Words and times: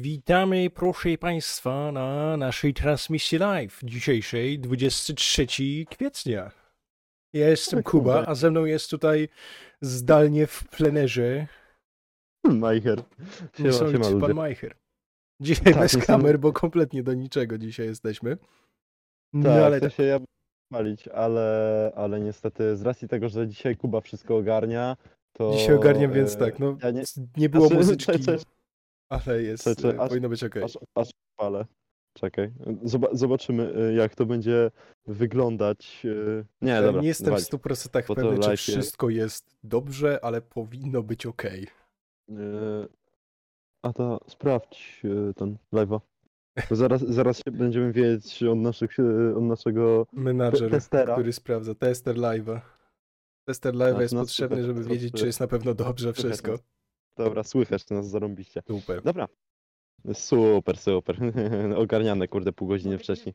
Witamy, 0.00 0.70
proszę 0.70 1.18
Państwa, 1.18 1.92
na 1.92 2.36
naszej 2.36 2.74
transmisji 2.74 3.38
live 3.38 3.80
dzisiejszej, 3.84 4.58
23 4.58 5.46
kwietnia. 5.90 6.50
Ja 7.32 7.48
jestem 7.48 7.82
Kuba, 7.82 8.24
a 8.26 8.34
ze 8.34 8.50
mną 8.50 8.64
jest 8.64 8.90
tutaj 8.90 9.28
zdalnie 9.80 10.46
w 10.46 10.64
plenerze 10.68 11.46
Majcher. 12.44 12.98
Siema, 12.98 13.48
siema 13.56 13.68
niesamowity 13.68 14.10
ludzie. 14.10 14.20
pan 14.26 14.34
Majcher. 14.36 14.74
Dzisiaj 15.40 15.64
Tak, 15.64 15.74
bez 15.82 15.82
niesamowity. 15.82 16.06
kamer, 16.06 16.38
bo 16.38 16.52
kompletnie 16.52 17.02
do 17.02 17.14
niczego 17.14 17.58
dzisiaj 17.58 17.86
jesteśmy. 17.86 18.36
No 19.32 19.44
Tak, 19.50 19.62
ale 19.62 19.78
w 19.78 19.80
sensie 19.80 20.02
ja 20.02 20.18
bym 20.18 20.26
palić, 20.72 21.08
ale, 21.08 21.92
ale 21.96 22.20
niestety 22.20 22.76
z 22.76 22.82
racji 22.82 23.08
tego, 23.08 23.28
że 23.28 23.48
dzisiaj 23.48 23.76
Kuba 23.76 24.00
wszystko 24.00 24.36
ogarnia, 24.36 24.96
to... 25.32 25.52
dzisiaj 25.56 25.74
ogarniam, 25.74 26.12
więc 26.12 26.34
e, 26.34 26.38
tak, 26.38 26.58
no 26.58 26.76
Ja 26.82 26.90
nie, 26.90 27.02
nie 27.36 27.48
było 27.48 27.66
Znaczy, 27.66 27.78
muzyczki, 27.80 28.12
cze- 28.24 28.38
cze- 28.38 28.55
ale 29.08 29.42
jest, 29.42 29.66
e, 29.84 30.00
aż- 30.00 30.08
powinno 30.08 30.28
być 30.28 30.44
okej. 30.44 30.62
aż, 30.62 30.78
aż 30.94 31.10
palę. 31.36 31.66
Czekaj, 32.18 32.52
Zoba 32.82 33.08
zobaczymy 33.12 33.74
e, 33.76 33.92
jak 33.92 34.14
to 34.14 34.26
będzie 34.26 34.70
wyglądać. 35.06 36.02
e, 36.40 36.44
Nie, 36.62 36.70
Ja 36.72 36.82
dobra, 36.82 37.00
nie 37.02 37.08
jestem 37.08 37.26
w 37.26 37.30
walić. 37.30 37.46
100% 37.48 38.06
bo 38.08 38.14
to 38.14 38.22
pewny, 38.22 38.38
czy 38.38 38.48
live 38.48 38.50
jest. 38.50 38.62
wszystko 38.62 39.10
jest 39.10 39.56
dobrze, 39.64 40.24
ale 40.24 40.40
powinno 40.42 41.02
być. 41.02 41.26
E, 41.26 41.32
A 43.82 43.92
to 43.92 44.20
sprawdź 44.28 45.02
ten 45.36 45.56
live'a. 45.74 46.00
Bo 46.70 46.76
Zaraz, 46.76 47.00
zaraz 47.18 47.36
się 47.38 47.50
będziemy 47.50 47.92
wiedzieć 47.92 48.42
od, 48.42 48.58
naszych, 48.58 48.96
od 49.36 49.42
naszego 49.42 50.06
Menadżer, 50.12 50.70
testera. 50.70 51.14
który 51.14 51.32
sprawdza, 51.32 51.74
tester 51.74 52.16
live'a. 52.16 52.60
Tester 53.48 53.74
live'a 53.74 53.92
Tak, 53.92 54.00
jest 54.00 54.14
no 54.14 54.20
potrzebny, 54.20 54.64
żeby 54.64 54.84
wiedzieć, 54.84 55.14
czy 55.14 55.26
jest 55.26 55.40
na 55.40 55.46
pewno 55.46 55.74
dobrze 55.74 56.12
wszystko. 56.12 56.58
Dobra, 57.16 57.42
słychać, 57.42 57.90
nas 57.90 58.08
zarąbiście. 58.08 58.62
Super. 58.66 59.02
Dobra. 59.02 59.28
Super, 60.12 60.76
super. 60.78 61.16
Ogarniane, 61.82 62.28
kurde, 62.28 62.52
pół 62.52 62.68
godziny 62.68 62.98
wcześniej. 62.98 63.34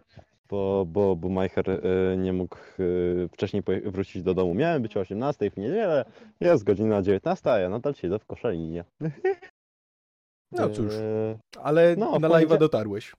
Bo, 0.50 0.86
bo, 0.88 1.16
bo 1.16 1.30
Majcher 1.30 1.70
e, 1.70 2.18
nie 2.18 2.34
mógł 2.34 2.56
e, 2.56 3.28
wcześniej 3.28 3.64
poje- 3.64 3.92
wrócić 3.92 4.24
do 4.24 4.34
domu. 4.34 4.54
Miałem 4.54 4.82
być 4.82 4.98
o 4.98 5.00
18 5.00 5.52
w 5.52 5.58
niedzielę, 5.58 6.06
jest 6.40 6.64
godzina 6.64 7.02
19, 7.02 7.52
a 7.52 7.60
ja 7.60 7.70
nadal 7.70 7.94
siedzę 7.94 8.20
w 8.20 8.26
koszalinie. 8.26 8.84
No 10.54 10.70
cóż, 10.70 10.94
E, 10.94 11.40
ale 11.62 11.96
no, 11.96 12.20
na 12.20 12.28
live'a 12.30 12.58
dotarłeś. 12.58 13.16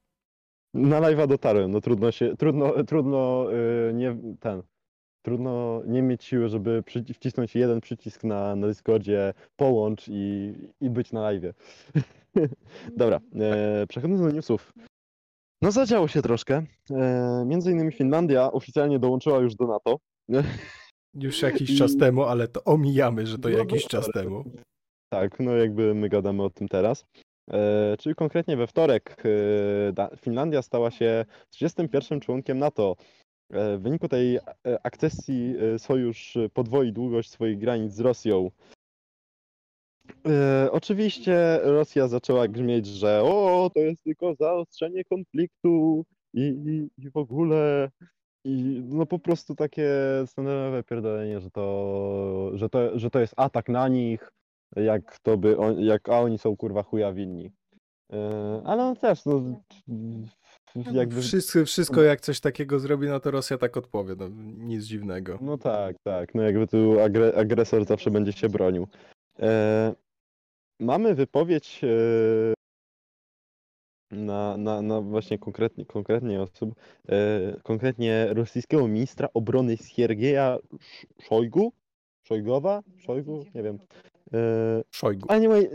Na 0.74 1.00
live'a 1.00 1.26
dotarłem, 1.26 1.70
no 1.70 1.80
trudno 1.80 2.12
się, 2.12 2.36
trudno, 2.36 2.84
trudno 2.84 3.46
e, 3.52 3.92
nie, 3.92 4.16
ten, 4.40 4.62
trudno 5.22 5.82
nie 5.86 6.02
mieć 6.02 6.24
siły, 6.24 6.48
żeby 6.48 6.82
wcisnąć 7.14 7.54
jeden 7.54 7.80
przycisk 7.80 8.24
na, 8.24 8.56
na 8.56 8.66
Discordzie, 8.66 9.34
połącz 9.56 10.08
i, 10.08 10.54
i 10.80 10.90
być 10.90 11.12
na 11.12 11.20
live'ie. 11.20 11.52
Dobra, 12.96 13.20
e, 13.40 13.86
przechodząc 13.86 14.20
do 14.20 14.30
newsów. 14.30 14.72
No 15.62 15.72
zadziało 15.72 16.08
się 16.08 16.22
troszkę. 16.22 16.62
E, 16.90 17.44
między 17.46 17.72
innymi 17.72 17.92
Finlandia 17.92 18.52
oficjalnie 18.52 18.98
dołączyła 18.98 19.38
już 19.38 19.54
do 19.54 19.66
NATO. 19.66 19.96
Już 21.14 21.42
jakiś 21.42 21.70
I- 21.70 21.76
czas 21.76 21.96
temu, 21.96 22.22
ale 22.22 22.48
to 22.48 22.64
omijamy, 22.64 23.26
że 23.26 23.38
to 23.38 23.48
No, 23.48 23.58
jakiś 23.58 23.82
no, 23.82 23.88
czas 23.88 24.08
temu. 24.14 24.44
Tak, 25.12 25.40
no 25.40 25.56
jakby 25.56 25.94
my 25.94 26.08
gadamy 26.08 26.42
o 26.42 26.50
tym 26.50 26.68
teraz. 26.68 27.04
E, 27.50 27.96
czyli 27.98 28.14
konkretnie 28.14 28.56
we 28.56 28.66
wtorek 28.66 29.22
e, 29.96 30.16
Finlandia 30.16 30.62
stała 30.62 30.90
się 30.90 31.24
31 31.50 32.20
członkiem 32.20 32.58
NATO. 32.58 32.96
E, 33.52 33.78
w 33.78 33.82
wyniku 33.82 34.08
tej 34.08 34.36
e, 34.36 34.40
akcesji 34.82 35.54
e, 35.74 35.78
sojusz 35.78 36.38
podwoi 36.54 36.92
długość 36.92 37.30
swoich 37.30 37.58
granic 37.58 37.92
z 37.92 38.00
Rosją. 38.00 38.50
Oczywiście 40.70 41.60
Rosja 41.62 42.08
zaczęła 42.08 42.48
grzmieć, 42.48 42.86
że 42.86 43.22
o, 43.22 43.70
to 43.74 43.80
jest 43.80 44.02
tylko 44.02 44.34
zaostrzenie 44.34 45.04
konfliktu 45.04 46.04
i, 46.34 46.40
i, 46.40 47.04
i 47.04 47.10
w 47.10 47.16
ogóle. 47.16 47.90
I 48.44 48.82
no 48.88 49.06
po 49.06 49.18
prostu 49.18 49.54
takie 49.54 49.90
standardowe 50.26 50.82
pierdolenie, 50.82 51.40
że 51.40 51.50
to, 51.50 52.50
że 52.54 52.68
to, 52.68 52.98
że 52.98 53.10
to 53.10 53.20
jest 53.20 53.34
atak 53.36 53.68
na 53.68 53.88
nich, 53.88 54.32
jak 54.76 55.18
to 55.18 55.38
by, 55.38 55.58
on, 55.58 55.80
jak, 55.80 56.08
a 56.08 56.20
oni 56.20 56.38
są 56.38 56.56
kurwa 56.56 56.82
chuja 56.82 57.12
winni. 57.12 57.52
Ale 58.64 58.84
on 58.84 58.96
też, 58.96 59.24
no, 59.24 59.42
jakby, 60.92 61.22
Wszystko, 61.22 61.64
wszystko 61.64 62.02
jak 62.02 62.20
coś 62.20 62.40
takiego 62.40 62.78
zrobi, 62.80 63.06
no 63.06 63.20
to 63.20 63.30
Rosja 63.30 63.58
tak 63.58 63.76
odpowie. 63.76 64.14
No, 64.18 64.28
nic 64.58 64.84
dziwnego. 64.84 65.38
no 65.40 65.58
tak, 65.58 65.96
tak, 66.04 66.34
no 66.34 66.42
jakby 66.42 66.66
tu 66.66 67.00
agre, 67.00 67.34
agresor 67.36 67.84
zawsze 67.84 68.10
będzie 68.10 68.32
się 68.32 68.48
bronił. 68.48 68.88
E, 69.38 69.94
mamy 70.80 71.14
wypowiedź 71.14 71.80
e, 71.84 72.54
na, 74.10 74.56
na, 74.56 74.82
na 74.82 75.00
właśnie 75.00 75.38
konkretnie, 75.38 75.84
konkretnie 75.86 76.42
osób, 76.42 76.74
e, 77.08 77.56
konkretnie 77.62 78.26
rosyjskiego 78.34 78.88
ministra 78.88 79.28
obrony 79.34 79.76
Siergieja 79.76 80.58
Sz- 80.80 81.06
Szojgu? 81.22 81.72
Szojgowa? 82.26 82.82
Szojgu? 82.98 83.44
Nie 83.54 83.62
wiem. 83.62 83.78
E, 84.34 84.82
Szojgu. 84.90 85.32
Anyway, 85.32 85.68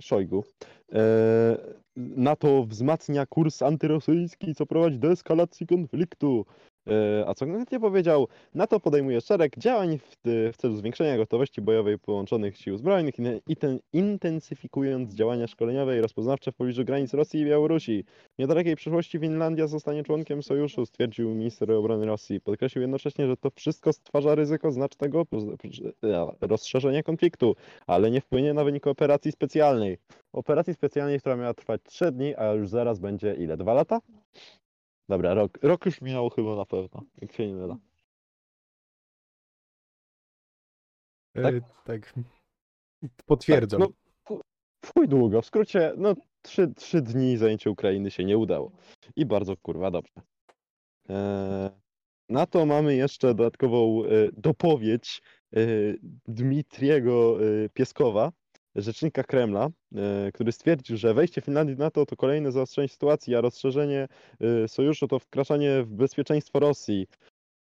Szojgu. 0.00 0.44
E, 0.92 1.56
NATO 1.96 2.66
wzmacnia 2.66 3.26
kurs 3.26 3.62
antyrosyjski, 3.62 4.54
co 4.54 4.66
prowadzi 4.66 4.98
do 4.98 5.12
eskalacji 5.12 5.66
konfliktu. 5.66 6.46
E, 6.88 7.24
a 7.26 7.34
co 7.34 7.46
konkretnie 7.46 7.80
powiedział? 7.80 8.28
NATO 8.54 8.80
podejmuje 8.80 9.20
szereg 9.20 9.58
działań 9.58 9.98
w, 9.98 10.16
w 10.52 10.56
celu 10.56 10.76
zwiększenia 10.76 11.16
gotowości 11.16 11.60
bojowej 11.62 11.98
połączonych 11.98 12.56
sił 12.56 12.76
zbrojnych, 12.76 13.18
in- 13.18 13.40
iten- 13.48 13.78
intensyfikując 13.92 15.14
działania 15.14 15.46
szkoleniowe 15.46 15.98
i 15.98 16.00
rozpoznawcze 16.00 16.52
w 16.52 16.54
pobliżu 16.54 16.84
granic 16.84 17.14
Rosji 17.14 17.40
i 17.40 17.44
Białorusi. 17.44 18.04
W 18.34 18.38
niedalekiej 18.38 18.76
przyszłości 18.76 19.18
Finlandia 19.18 19.66
zostanie 19.66 20.04
członkiem 20.04 20.42
sojuszu, 20.42 20.86
stwierdził 20.86 21.34
minister 21.34 21.72
obrony 21.72 22.06
Rosji. 22.06 22.40
Podkreślił 22.40 22.82
jednocześnie, 22.82 23.26
że 23.26 23.36
to 23.36 23.50
wszystko 23.50 23.92
stwarza 23.92 24.34
ryzyko 24.34 24.72
znacznego 24.72 25.26
e, 26.02 26.26
rozszerzenia 26.40 27.02
konfliktu 27.02 27.54
ale 27.86 28.10
nie 28.10 28.20
wpłynie 28.20 28.54
na 28.54 28.64
wynik 28.64 28.86
operacji 28.86 29.32
specjalnej. 29.32 29.98
Operacji 30.32 30.74
specjalnej, 30.74 31.20
która 31.20 31.36
miała 31.36 31.54
trwać 31.54 31.80
3 31.84 32.12
dni, 32.12 32.34
a 32.36 32.52
już 32.52 32.68
zaraz 32.68 32.98
będzie 32.98 33.34
ile? 33.34 33.56
Dwa 33.56 33.74
lata? 33.74 34.00
Dobra, 35.08 35.34
rok, 35.34 35.58
rok 35.62 35.86
już 35.86 36.00
minął 36.00 36.30
chyba 36.30 36.56
na 36.56 36.64
pewno, 36.64 37.02
jak 37.20 37.32
się 37.32 37.46
nie 37.46 37.54
myla. 37.54 37.76
tak? 41.34 41.54
E, 41.54 41.60
tak. 41.84 42.14
Potwierdzam. 43.26 43.80
Tak, 43.80 43.90
no, 44.30 44.40
w 44.84 44.92
chuj 44.92 45.08
długo, 45.08 45.42
w 45.42 45.46
skrócie, 45.46 45.92
no 45.96 46.14
3, 46.42 46.68
trzy 46.76 47.02
dni 47.02 47.36
zajęcie 47.36 47.70
Ukrainy 47.70 48.10
się 48.10 48.24
nie 48.24 48.38
udało. 48.38 48.72
I 49.16 49.26
bardzo 49.26 49.56
kurwa 49.56 49.90
dobrze. 49.90 50.12
Eee, 51.08 51.70
na 52.28 52.46
to 52.46 52.66
mamy 52.66 52.96
jeszcze 52.96 53.34
dodatkową 53.34 54.04
e, 54.04 54.08
dopowiedź 54.32 55.22
e, 55.52 55.60
Dmitriego 56.28 57.38
e, 57.40 57.68
Pieskowa, 57.68 58.32
rzecznika 58.76 59.22
Kremla, 59.22 59.68
e, 59.94 60.32
który 60.32 60.52
stwierdził, 60.52 60.96
że 60.96 61.14
wejście 61.14 61.40
Finlandii 61.40 61.76
do 61.76 61.84
NATO 61.84 62.06
to 62.06 62.16
kolejne 62.16 62.52
zaostrzenie 62.52 62.88
sytuacji, 62.88 63.34
a 63.34 63.40
rozszerzenie 63.40 64.08
e, 64.40 64.68
sojuszu 64.68 65.08
to 65.08 65.18
wkraczanie 65.18 65.82
w 65.82 65.92
bezpieczeństwo 65.94 66.58
Rosji. 66.58 67.06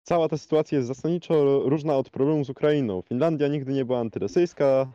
Cała 0.03 0.29
ta 0.29 0.39
sytuacja 0.39 0.79
jest 0.79 0.89
zasadniczo 0.89 1.63
różna 1.69 1.97
od 1.97 2.11
problemu 2.11 2.45
z 2.45 2.51
Ukrainą. 2.51 3.03
Finlandia 3.03 3.49
nigdy 3.49 3.73
nie 3.73 3.85
była 3.85 3.99
antyrosyjska. 3.99 4.93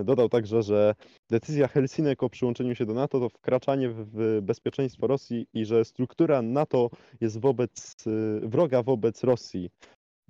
E, 0.00 0.04
Dodał 0.04 0.28
także, 0.28 0.62
że 0.62 0.94
decyzja 1.30 1.68
Helsinek 1.68 2.22
o 2.22 2.30
przyłączeniu 2.30 2.74
się 2.74 2.86
do 2.86 2.94
NATO 2.94 3.20
to 3.20 3.28
wkraczanie 3.28 3.88
w 3.88 4.40
bezpieczeństwo 4.42 5.06
Rosji 5.06 5.46
i 5.54 5.64
że 5.64 5.84
struktura 5.84 6.42
NATO 6.42 6.90
jest 7.20 7.40
wobec 7.40 7.96
wroga 8.42 8.82
wobec 8.82 9.24
Rosji. 9.24 9.70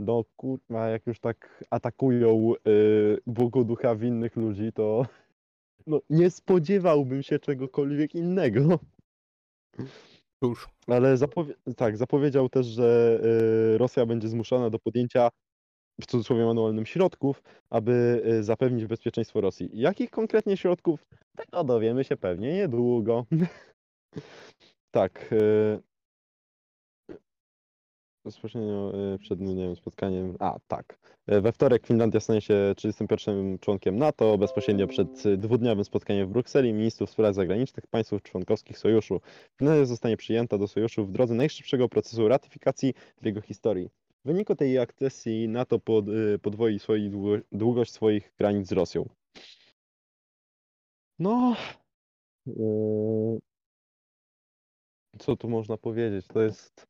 No 0.00 0.24
kurwa, 0.36 0.88
jak 0.88 1.06
już 1.06 1.20
tak 1.20 1.64
atakują 1.70 2.52
y, 2.66 3.18
Bogu 3.26 3.64
ducha 3.64 3.96
winnych 3.96 4.36
ludzi, 4.36 4.72
to 4.72 5.06
no, 5.86 6.00
nie 6.10 6.30
spodziewałbym 6.30 7.22
się 7.22 7.38
czegokolwiek 7.38 8.14
innego. 8.14 8.78
Cóż, 10.42 10.68
Ale 10.86 11.16
zapowie 11.16 11.54
tak, 11.76 11.96
zapowiedział 11.96 12.48
też, 12.48 12.66
że 12.66 13.20
y, 13.74 13.78
Rosja 13.78 14.06
będzie 14.06 14.28
zmuszona 14.28 14.70
do 14.70 14.78
podjęcia 14.78 15.28
w 16.00 16.06
cudzysłowie 16.06 16.44
manualnym 16.44 16.86
środków, 16.86 17.42
aby 17.70 18.22
y, 18.26 18.42
zapewnić 18.42 18.86
bezpieczeństwo 18.86 19.40
Rosji. 19.40 19.70
Jakich 19.72 20.10
konkretnie 20.10 20.56
środków? 20.56 21.06
Tego 21.36 21.64
dowiemy 21.64 22.04
się 22.04 22.16
pewnie 22.16 22.52
niedługo. 22.52 23.26
tak. 24.90 25.32
Y, 25.32 25.89
bezpośrednio 28.30 28.92
y, 29.14 29.18
przed 29.18 29.40
nie 29.40 29.54
wiem, 29.54 29.76
spotkaniem. 29.76 30.36
A, 30.38 30.58
tak. 30.68 30.98
Y, 31.32 31.40
We 31.40 31.52
wtorek 31.52 31.86
Finlandia 31.86 32.20
stanie 32.20 32.40
się 32.40 32.74
31 32.76 33.58
członkiem 33.58 33.98
NATO, 33.98 34.38
bezpośrednio 34.38 34.86
przed 34.86 35.26
y, 35.26 35.36
dwudniowym 35.36 35.84
spotkaniem 35.84 36.28
w 36.28 36.30
Brukseli 36.30 36.72
ministrów 36.72 37.10
spraw 37.10 37.34
zagranicznych 37.34 37.86
państw 37.86 38.22
członkowskich 38.22 38.78
sojuszu. 38.78 39.20
Finlandia 39.58 39.84
zostanie 39.84 40.16
przyjęta 40.16 40.58
do 40.58 40.68
sojuszu 40.68 41.06
w 41.06 41.12
drodze 41.12 41.34
najszybszego 41.34 41.88
procesu 41.88 42.28
ratyfikacji 42.28 42.94
w 43.22 43.26
jego 43.26 43.40
historii. 43.40 43.90
W 44.24 44.26
wyniku 44.26 44.54
tej 44.54 44.78
akcesji 44.78 45.48
NATO 45.48 45.78
pod, 45.78 46.08
y, 46.08 46.38
podwoi 46.38 46.78
swoi 46.78 47.10
długo, 47.10 47.36
długość 47.52 47.92
swoich 47.92 48.32
granic 48.38 48.68
z 48.68 48.72
Rosją. 48.72 49.08
No. 51.18 51.56
Co 55.18 55.36
tu 55.36 55.48
można 55.48 55.76
powiedzieć? 55.76 56.26
To 56.26 56.42
jest, 56.42 56.89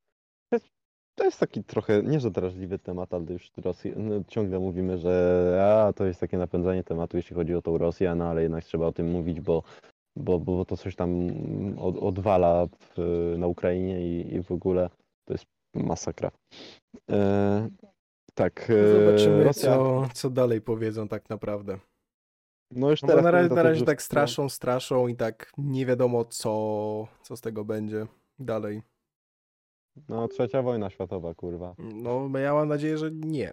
to 1.20 1.24
jest 1.24 1.40
taki 1.40 1.64
trochę, 1.64 2.02
nie 2.02 2.20
że 2.20 2.30
drażliwy 2.30 2.78
temat, 2.78 3.14
ale 3.14 3.24
już 3.28 3.52
Rosji, 3.56 3.92
no, 3.96 4.24
ciągle 4.28 4.58
mówimy, 4.58 4.98
że 4.98 5.84
a, 5.88 5.92
to 5.92 6.06
jest 6.06 6.20
takie 6.20 6.38
napędzanie 6.38 6.84
tematu, 6.84 7.16
jeśli 7.16 7.36
chodzi 7.36 7.54
o 7.54 7.62
tą 7.62 7.78
Rosję, 7.78 8.14
no 8.14 8.24
ale 8.24 8.42
jednak 8.42 8.64
trzeba 8.64 8.86
o 8.86 8.92
tym 8.92 9.10
mówić, 9.10 9.40
bo, 9.40 9.62
bo, 10.16 10.38
bo 10.38 10.64
to 10.64 10.76
coś 10.76 10.96
tam 10.96 11.30
od, 11.78 11.96
odwala 11.96 12.66
w, 12.66 13.34
na 13.38 13.46
Ukrainie 13.46 14.00
i, 14.00 14.34
i 14.34 14.42
w 14.42 14.52
ogóle 14.52 14.90
to 15.24 15.34
jest 15.34 15.44
masakra. 15.74 16.30
E, 17.10 17.68
tak. 18.34 18.70
e, 18.70 19.04
Zobaczymy, 19.04 19.44
Rosja, 19.44 19.76
co, 19.76 20.08
co 20.14 20.30
dalej 20.30 20.60
powiedzą 20.60 21.08
tak 21.08 21.30
naprawdę. 21.30 21.78
no 22.70 22.90
już 22.90 23.02
No 23.02 23.08
teraz 23.08 23.24
na 23.24 23.30
razie, 23.30 23.54
na 23.54 23.62
razie 23.62 23.84
tak 23.84 24.02
straszą, 24.02 24.48
straszą 24.48 25.08
i 25.08 25.16
tak 25.16 25.52
nie 25.58 25.86
wiadomo, 25.86 26.24
co, 26.24 27.06
co 27.22 27.36
z 27.36 27.40
tego 27.40 27.64
będzie 27.64 28.06
dalej. 28.38 28.82
No, 30.08 30.28
trzecia 30.28 30.62
wojna 30.62 30.90
światowa, 30.90 31.34
kurwa. 31.34 31.74
No, 31.78 32.38
ja 32.38 32.54
mam 32.54 32.68
nadzieję, 32.68 32.98
że 32.98 33.10
nie. 33.10 33.52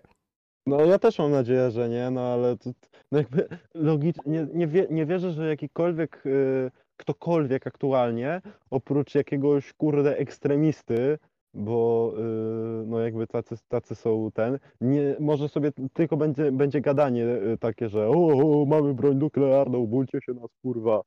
No 0.67 0.85
ja 0.85 0.99
też 0.99 1.19
mam 1.19 1.31
nadzieję, 1.31 1.71
że 1.71 1.89
nie, 1.89 2.11
no 2.11 2.21
ale 2.21 2.57
to, 2.57 2.69
no 3.11 3.17
jakby 3.17 3.47
logicznie, 3.73 4.23
nie, 4.25 4.47
nie, 4.53 4.67
wie, 4.67 4.87
nie 4.89 5.05
wierzę, 5.05 5.31
że 5.31 5.47
jakikolwiek, 5.47 6.25
y, 6.25 6.71
ktokolwiek 6.97 7.67
aktualnie, 7.67 8.41
oprócz 8.69 9.15
jakiegoś 9.15 9.73
kurde 9.73 10.17
ekstremisty, 10.17 11.17
bo 11.53 12.13
y, 12.17 12.85
no 12.87 12.99
jakby 12.99 13.27
tacy, 13.27 13.55
tacy 13.67 13.95
są 13.95 14.31
ten, 14.33 14.59
nie, 14.81 15.15
może 15.19 15.49
sobie 15.49 15.71
tylko 15.93 16.17
będzie, 16.17 16.51
będzie 16.51 16.81
gadanie 16.81 17.25
y, 17.25 17.57
takie, 17.59 17.89
że 17.89 18.07
o, 18.09 18.61
o 18.61 18.65
mamy 18.65 18.93
broń 18.93 19.17
nuklearną, 19.17 19.87
bójcie 19.87 20.19
się 20.21 20.33
nas 20.33 20.49
kurwa, 20.61 21.01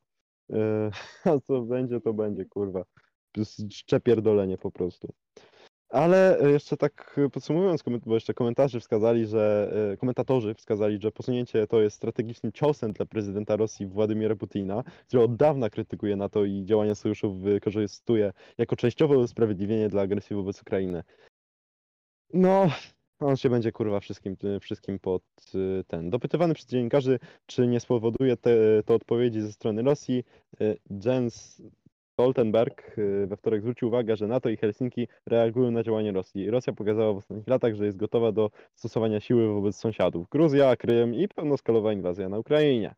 y, 0.51 0.55
a 1.31 1.41
co 1.41 1.61
będzie, 1.63 2.01
to 2.01 2.15
będzie 2.15 2.45
kurwa, 2.45 2.85
szczepierdolenie 3.71 4.59
po 4.59 4.71
prostu. 4.71 5.13
Ale 5.91 6.39
e, 6.41 6.51
jeszcze 6.51 6.77
tak 6.77 7.21
e, 7.27 7.31
podsumowując, 7.31 7.83
bo 8.07 8.15
jeszcze 8.15 8.35
komentarze 8.35 8.81
wskazali, 8.81 9.27
że 9.27 9.73
e, 9.93 9.97
komentatorzy 9.97 10.55
wskazali, 10.55 11.01
że 11.01 11.13
posunięcie 11.13 11.67
to 11.67 11.81
jest 11.81 11.97
strategicznym 11.97 12.53
ciosem 12.53 12.93
dla 12.93 13.07
prezydenta 13.07 13.57
Rosji 13.57 13.87
Władimira 13.87 14.37
Putina, 14.37 14.83
który 15.07 15.23
od 15.23 15.37
dawna 15.37 15.71
krytykuje 15.71 16.17
NATO 16.17 16.45
i 16.45 16.65
działania 16.65 16.95
sojuszu 16.95 17.35
wykorzystuje 17.35 18.33
jako 18.59 18.77
częściowe 18.77 19.19
usprawiedliwienie 19.19 19.89
dla 19.89 20.03
agresji 20.03 20.37
wobec 20.37 20.63
Ukrainy. 20.63 21.03
No, 22.35 22.71
on 23.21 23.37
się 23.37 23.51
będzie 23.51 23.73
kurwa 23.73 24.01
wszystkim, 24.01 24.37
wszystkim 24.61 24.99
pod 24.99 25.23
ten. 25.87 26.11
Dopytywany 26.11 26.55
przez 26.55 26.67
dziennikarzy, 26.67 27.19
czy 27.47 27.67
nie 27.67 27.81
spowoduje 27.81 28.37
te, 28.37 28.53
to 28.85 28.95
odpowiedzi 28.95 29.41
ze 29.41 29.53
strony 29.53 29.83
Rosji, 29.83 30.25
Jens 31.05 31.63
Stoltenberg 32.21 32.99
y, 32.99 33.27
we 33.27 33.37
wtorek 33.37 33.63
zwrócił 33.63 33.89
uwagę, 33.89 34.17
że 34.17 34.27
NATO 34.27 34.49
i 34.49 34.57
Helsinki 34.57 35.09
reagują 35.27 35.71
na 35.71 35.83
działania 35.83 36.13
Rosji. 36.13 36.51
Rosja 36.51 36.73
pokazała 36.73 37.13
w 37.13 37.17
ostatnich 37.17 37.47
latach, 37.47 37.75
że 37.75 37.85
jest 37.85 37.97
gotowa 37.97 38.33
do 38.33 38.51
stosowania 38.75 39.21
siły 39.21 39.55
wobec 39.55 39.77
sąsiadów. 39.77 40.29
Gruzja, 40.29 40.77
Krym 40.77 41.15
i 41.15 41.29
pełnoskalowa 41.29 41.93
inwazja 41.93 42.29
na 42.29 42.39
Ukrainie. 42.39 42.95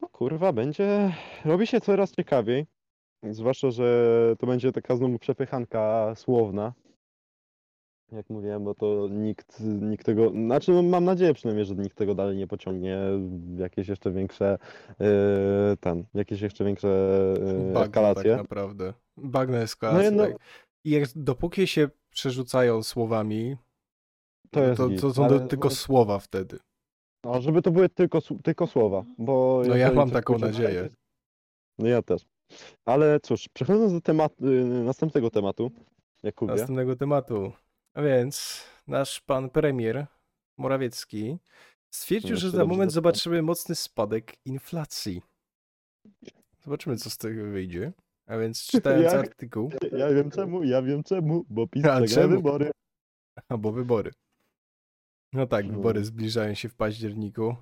No 0.00 0.08
kurwa, 0.08 0.52
będzie... 0.52 1.12
Robi 1.44 1.66
się 1.66 1.80
coraz 1.80 2.12
ciekawiej. 2.12 2.66
Zwłaszcza, 3.30 3.70
że 3.70 4.34
to 4.38 4.46
będzie 4.46 4.72
taka 4.72 4.96
znowu 4.96 5.18
przepychanka 5.18 6.14
słowna. 6.14 6.72
Jak 8.12 8.30
mówiłem, 8.30 8.64
bo 8.64 8.74
to 8.74 9.08
nikt, 9.10 9.60
nikt 9.60 10.06
tego... 10.06 10.30
Znaczy, 10.30 10.72
no, 10.72 10.82
mam 10.82 11.04
nadzieję 11.04 11.34
przynajmniej, 11.34 11.66
że 11.66 11.74
nikt 11.74 11.96
tego 11.96 12.14
dalej 12.14 12.36
nie 12.36 12.46
pociągnie 12.46 12.98
w 13.18 13.58
jakieś 13.58 13.88
jeszcze 13.88 14.10
większe... 14.10 14.58
Yy, 15.00 15.06
ten, 15.80 16.04
jakieś 16.14 16.40
jeszcze 16.40 16.64
większe 16.64 16.88
yy, 17.38 17.72
Bagno 17.72 17.82
eskalacje. 17.82 18.30
tak 18.30 18.40
naprawdę. 18.40 18.94
Eskalacja. 19.62 20.10
No 20.10 20.26
tak. 20.26 20.36
I 20.84 20.90
jak, 20.90 21.08
dopóki 21.16 21.66
się 21.66 21.88
przerzucają 22.10 22.82
słowami, 22.82 23.56
To 24.50 24.64
jest 24.64 24.76
to, 24.76 24.88
to 25.00 25.14
są 25.14 25.24
ale- 25.24 25.38
do, 25.38 25.46
tylko 25.46 25.70
słowa 25.70 26.18
wtedy. 26.18 26.58
No, 27.24 27.40
żeby 27.40 27.62
to 27.62 27.70
były 27.70 27.88
tylko, 27.88 28.18
tylko 28.42 28.66
słowa, 28.66 29.04
bo... 29.18 29.62
No 29.68 29.76
ja 29.76 29.92
mam 29.92 30.10
taką 30.10 30.38
nadzieję. 30.38 30.88
No 31.78 31.88
ja 31.88 32.02
też. 32.02 32.26
Ale 32.84 33.20
cóż, 33.20 33.48
przechodząc 33.48 33.92
do 33.92 34.00
tematu, 34.00 34.46
y, 34.46 34.64
następnego 34.64 35.30
tematu, 35.30 35.70
Jakubie. 36.22 36.52
Następnego 36.54 36.96
tematu. 36.96 37.52
A 37.96 38.02
więc 38.02 38.64
nasz 38.86 39.20
pan 39.20 39.50
premier 39.50 40.06
Morawiecki 40.58 41.38
stwierdził, 41.90 42.36
że 42.36 42.50
za 42.50 42.64
moment 42.64 42.92
zobaczymy 42.92 43.42
mocny 43.42 43.74
spadek 43.74 44.32
inflacji. 44.44 45.22
Zobaczymy, 46.64 46.96
co 46.96 47.10
z 47.10 47.18
tego 47.18 47.44
wyjdzie. 47.44 47.92
A 48.26 48.38
więc 48.38 48.62
czytając 48.72 49.04
Jak? 49.04 49.14
artykuł, 49.14 49.70
Ja 49.92 50.08
wiem 50.10 50.30
czemu, 50.30 50.64
ja 50.64 50.82
wiem 50.82 51.02
czemu, 51.02 51.44
bo 51.48 51.66
PiS 51.66 51.82
przegra 51.82 52.28
wybory. 52.28 52.70
albo 53.48 53.72
wybory. 53.72 54.10
No 55.32 55.46
tak, 55.46 55.72
wybory 55.72 56.04
zbliżają 56.04 56.54
się 56.54 56.68
w 56.68 56.74
październiku. 56.74 57.56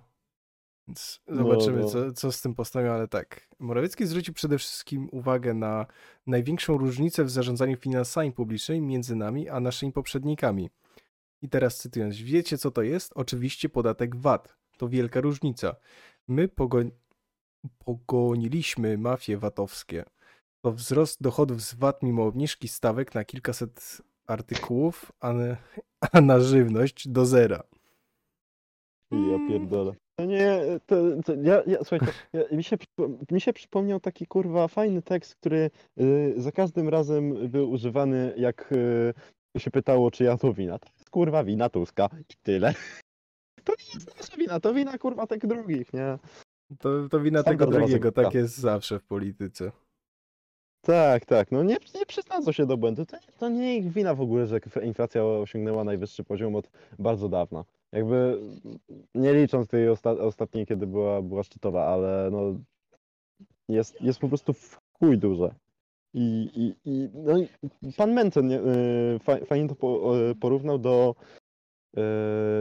Więc 0.89 1.21
No, 1.27 1.37
zobaczymy, 1.37 1.81
no. 1.81 1.89
Co, 1.89 2.13
co 2.13 2.33
z 2.33 2.43
tym 2.43 2.55
postanowią, 2.55 2.93
ale 2.93 3.09
tak. 3.09 3.49
Morawiecki 3.59 4.07
zwrócił 4.07 4.35
przede 4.35 4.59
wszystkim 4.59 5.09
uwagę 5.13 5.55
na 5.55 5.87
największą 6.27 6.79
różnicę 6.79 7.25
w 7.25 7.31
zarządzaniu 7.31 7.77
finansami 7.77 8.33
publicznymi 8.33 8.87
między 8.87 9.17
nami 9.17 9.49
a 9.49 9.61
naszymi 9.61 9.93
poprzednikami. 9.93 10.71
I 11.43 11.49
teraz 11.49 11.79
cytując, 11.79 12.17
wiecie 12.17 12.59
co 12.59 12.71
to 12.71 12.83
jest? 12.83 13.13
Oczywiście 13.15 13.69
podatek 13.69 14.17
VAT. 14.17 14.57
To 14.79 14.89
wielka 14.89 15.21
różnica. 15.21 15.77
My 16.29 16.49
pogoń... 16.49 16.91
pogoniliśmy 17.85 18.99
mafie 18.99 19.39
VAT-owskie. 19.39 20.05
To 20.65 20.73
wzrost 20.73 21.23
dochodów 21.23 21.63
z 21.63 21.75
VAT 21.75 22.03
mimo 22.03 22.25
obniżki 22.27 22.69
stawek 22.69 23.15
na 23.15 23.25
kilkaset 23.25 24.03
artykułów, 24.27 25.13
a, 25.21 25.33
na- 25.33 25.57
a 26.13 26.21
na 26.21 26.41
żywność 26.41 27.09
do 27.09 27.27
zera. 27.27 27.63
Ja 29.11 29.39
pierdolę. 29.49 29.93
To 30.17 30.25
nie, 30.25 30.61
to, 30.87 30.97
to 31.25 31.35
ja, 31.35 31.63
ja, 31.67 31.79
słuchajcie, 31.79 32.07
ja, 32.33 32.57
mi, 32.57 32.65
się, 32.65 32.77
mi 33.31 33.41
się 33.41 33.53
przypomniał 33.53 34.01
taki 34.01 34.27
kurwa 34.27 34.69
fajny 34.69 35.03
tekst, 35.03 35.35
który 35.35 35.71
y, 36.01 36.35
za 36.37 36.53
każdym 36.53 36.89
razem 36.89 37.49
był 37.49 37.71
używany, 37.71 38.35
jak 38.37 38.73
y, 38.73 39.61
się 39.61 39.71
pytało, 39.71 40.11
czy 40.11 40.25
ja 40.25 40.37
to 40.37 40.53
wina. 40.53 40.79
To 40.79 40.89
jest 40.99 41.11
kurwa 41.11 41.45
wina 41.45 41.69
Tuska 41.69 42.09
i 42.31 42.35
tyle. 42.43 42.75
To 43.65 43.73
nie 43.73 43.95
jest 43.95 44.17
nasza 44.19 44.37
wina, 44.37 44.61
to 44.61 44.75
wina 44.75 44.99
kurwa 44.99 45.27
tych 45.27 45.47
drugich, 45.47 45.93
nie? 45.93 46.19
To, 46.79 47.09
to 47.09 47.21
wina 47.21 47.43
tego 47.43 47.67
drugiego, 47.67 47.89
zagrywka. 47.89 48.23
tak 48.23 48.35
jest 48.35 48.59
zawsze 48.59 48.99
w 48.99 49.05
polityce. 49.05 49.73
Tak, 50.81 51.25
tak, 51.25 51.53
no 51.53 51.63
nie, 51.63 51.77
nie 51.95 52.07
przyznadzą 52.07 52.53
się 52.53 52.67
do 52.67 52.77
błędu. 52.77 53.07
To, 53.07 53.17
to 53.39 53.49
nie 53.49 53.79
ich 53.79 53.93
wina 53.93 54.15
w 54.15 54.21
ogóle, 54.21 54.47
że 54.47 54.61
inflacja 54.83 55.25
osiągnęła 55.25 55.85
najwyższy 55.85 56.25
poziom 56.25 56.57
od 56.57 56.71
bardzo 56.99 57.29
dawna. 57.29 57.65
Jakby 57.95 58.41
nie 59.15 59.35
licząc 59.35 59.69
tej 59.69 59.89
osta 59.89 60.11
ostatniej, 60.11 60.67
kiedy 60.67 60.87
była, 60.87 61.23
była 61.23 61.43
szczytowa, 61.43 61.87
ale 61.87 62.29
no 62.33 62.61
jest, 63.69 64.01
jest 64.03 64.19
po 64.21 64.29
prostu 64.29 64.53
w 64.53 64.79
chuj 64.99 65.19
duże. 65.19 65.55
I, 66.15 66.51
i, 66.55 66.91
i, 66.91 67.09
no 67.15 67.39
i 67.39 67.49
pan 67.97 68.13
Mencen 68.13 68.47
nie, 68.49 68.61
y, 68.61 69.19
fa, 69.19 69.37
fajnie 69.47 69.69
to 69.69 69.75
po, 69.75 70.19
y, 70.31 70.35
porównał 70.35 70.79
do, 70.79 71.15
y, 71.97 72.01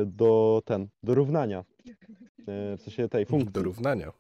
do 0.06 0.62
ten, 0.66 0.88
do 1.04 1.16
równania. 1.16 1.64
Y, 2.40 2.78
W 2.78 2.82
sensie 2.82 3.10
tej 3.10 3.26
funkcji 3.26 3.52
Do 3.52 3.64
równania. 3.64 4.12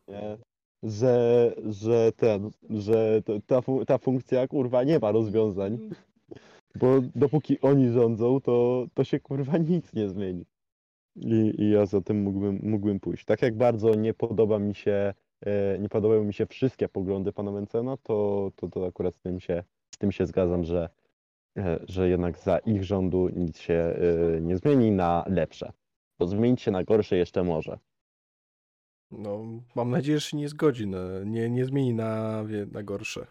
że, 0.84 1.53
że 1.70 2.12
ten, 2.12 2.51
że 2.70 3.22
ta, 3.48 3.62
ta 3.88 3.98
funkcja 3.98 4.48
kurwa 4.48 4.84
nie 4.84 5.00
ma 5.00 5.12
rozwiązań, 5.12 5.89
bo 6.75 7.01
dopóki 7.15 7.62
oni 7.62 7.89
rządzą, 7.91 8.41
to, 8.41 8.86
to 8.93 9.03
się 9.03 9.20
kurwa 9.20 9.58
nic 9.58 9.93
nie 9.93 10.10
zmieni. 10.10 10.46
I, 11.15 11.53
I 11.62 11.70
ja 11.70 11.86
za 11.86 12.01
tym 12.01 12.22
mógłbym, 12.22 12.60
mógłbym 12.63 13.00
pójść. 13.00 13.25
Tak 13.25 13.41
jak 13.41 13.58
bardzo 13.58 13.96
nie 13.96 14.13
podoba 14.13 14.60
mi 14.60 14.75
się, 14.75 15.13
e, 15.46 15.79
nie 15.79 15.89
podobają 15.89 16.24
mi 16.24 16.34
się 16.34 16.46
wszystkie 16.46 16.89
poglądy 16.89 17.34
pana 17.34 17.51
Mencena, 17.51 17.98
to, 17.98 18.51
to, 18.55 18.67
to 18.67 18.86
akurat 18.86 19.15
z 19.15 19.20
tym 19.20 19.39
się, 19.39 19.63
z 19.96 19.98
tym 19.98 20.12
się 20.12 20.25
zgadzam, 20.25 20.63
że, 20.63 20.89
e, 21.58 21.79
że 21.88 22.10
jednak 22.10 22.39
za 22.39 22.58
ich 22.58 22.84
rządu 22.84 23.29
nic 23.29 23.58
się 23.58 23.74
e, 23.74 24.41
nie 24.41 24.58
zmieni 24.58 24.91
na 24.91 25.25
lepsze. 25.27 25.72
Bo 26.20 26.27
zmienić 26.27 26.62
się 26.62 26.72
na 26.72 26.84
gorsze 26.84 27.17
jeszcze 27.17 27.43
może. 27.43 27.79
No, 29.12 29.43
mam 29.75 29.89
nadzieję, 29.89 30.20
że 30.20 30.29
się 30.29 30.38
nie 30.38 30.50
zgodzi, 30.50 30.88
na, 30.88 31.24
nie, 31.25 31.50
nie 31.50 31.65
zmieni 31.65 31.93
na, 31.93 32.43
na 32.72 32.84
gorsze. 32.84 33.27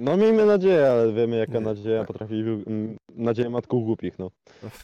No 0.00 0.16
miejmy 0.16 0.46
nadzieję, 0.46 0.90
ale 0.90 1.12
wiemy 1.12 1.36
jaka 1.36 1.52
Nie, 1.52 1.60
nadzieja 1.60 1.98
tak. 1.98 2.06
potrafi, 2.06 2.34
mm, 2.34 2.96
nadzieję 3.14 3.50
matką 3.50 3.80
głupich, 3.80 4.18
no. 4.18 4.30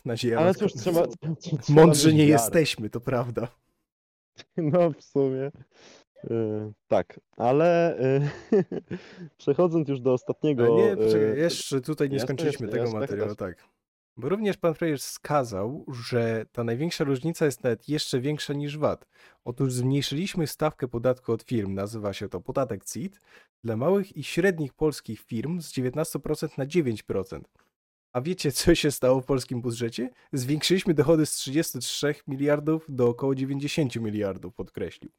Nadzieja 0.05 0.39
Ale 0.39 0.55
cóż, 0.55 0.73
trzeba... 0.73 1.07
trzeba 1.07 1.81
Mądrzy 1.81 2.09
mieć 2.09 2.17
nie 2.17 2.27
wiarę. 2.27 2.43
jesteśmy, 2.43 2.91
to 2.91 3.01
prawda. 3.01 3.49
No 4.57 4.91
w 4.91 5.03
sumie. 5.05 5.51
Y, 6.25 6.73
tak, 6.89 7.21
ale 7.37 7.99
y, 8.01 8.21
przechodząc 9.39 9.89
już 9.89 10.01
do 10.01 10.13
ostatniego... 10.13 10.77
Nie, 10.77 10.97
poczekaj, 10.97 11.33
y, 11.33 11.39
jeszcze 11.39 11.81
tutaj 11.81 12.09
nie 12.09 12.15
jasne, 12.15 12.27
skończyliśmy 12.27 12.67
jasne, 12.67 12.73
tego 12.73 12.85
jasne, 12.85 13.01
materiału, 13.01 13.35
tak. 13.35 13.65
Bo 14.19 14.29
również 14.29 14.57
pan 14.57 14.75
premier 14.75 14.99
wskazał, 14.99 15.85
że 16.07 16.47
ta 16.53 16.65
największa 16.65 17.05
różnica 17.05 17.45
jest 17.45 17.63
nawet 17.63 17.89
jeszcze 17.89 18.21
większa 18.21 18.53
niż 18.53 18.79
VAT. 18.79 19.07
Otóż 19.45 19.73
zmniejszyliśmy 19.73 20.47
stawkę 20.47 20.89
podatku 20.89 21.33
od 21.33 21.43
firm, 21.43 21.75
nazywa 21.75 22.13
się 22.13 22.29
to 22.29 22.41
podatek 22.41 22.85
CIT, 22.85 23.21
dla 23.65 23.77
małych 23.77 24.17
i 24.17 24.25
średnich 24.25 24.75
polskich 24.75 25.21
firm 25.21 25.61
z 25.61 25.73
19% 25.73 26.59
na 26.59 26.67
9%. 26.67 27.41
A 28.13 28.21
wiecie, 28.21 28.53
co 28.53 28.75
się 28.75 28.91
stało 28.91 29.21
w 29.21 29.25
polskim 29.25 29.61
budżecie? 29.61 30.11
Zwiększyliśmy 30.33 30.95
dochody 30.95 31.27
z 31.27 31.33
33 31.33 32.15
miliardów 32.27 32.87
do 32.89 33.09
około 33.09 33.35
90 33.35 33.97
miliardów, 33.97 34.55
podkreślił. 34.55 35.13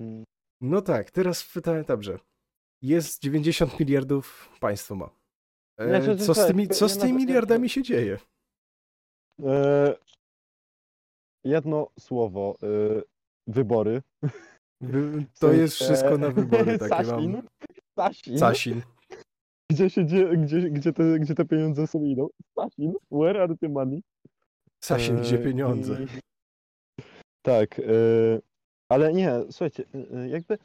Mm. 0.00 0.24
No 0.60 0.82
tak, 0.82 1.10
teraz 1.10 1.44
pytanie 1.44 1.84
dobrze. 1.84 2.18
Jest 2.82 3.22
90 3.22 3.80
miliardów 3.80 4.50
państwo 4.60 4.94
ma. 4.94 5.25
E, 5.78 5.88
Znaczy, 5.88 6.16
co 6.24 6.34
z 6.34 6.46
tymi, 6.46 6.68
co 6.68 6.88
z 6.88 6.98
tymi 6.98 7.12
miliardami 7.12 7.68
się 7.68 7.82
dzieje? 7.82 8.18
E, 9.44 9.94
jedno 11.44 11.90
słowo. 12.00 12.56
E, 12.62 12.66
wybory. 13.46 14.02
To 15.40 15.52
jest 15.52 15.74
wszystko 15.74 16.18
na 16.18 16.30
wybory 16.30 16.78
takie 16.78 17.04
Sasin. 17.04 17.32
mam. 17.32 17.42
Sasin. 17.98 18.38
Sasin. 18.38 18.82
Gdzie, 19.72 19.90
się 19.90 20.06
dzieje, 20.06 20.36
gdzie, 20.36 20.70
gdzie, 20.70 20.92
te, 20.92 21.18
gdzie 21.18 21.34
te 21.34 21.44
pieniądze 21.44 21.86
sobie 21.86 22.10
idą? 22.12 22.28
Sasin. 22.54 22.92
Where 23.10 23.42
are 23.42 23.56
the 23.56 23.68
money? 23.68 24.02
Sasin, 24.84 25.16
gdzie 25.20 25.38
pieniądze? 25.38 26.02
i- 26.02 26.06
Tak, 27.42 27.80
ale 28.88 29.12
nie, 29.12 29.30
słuchajcie, 29.50 29.84
jakby. 30.28 30.58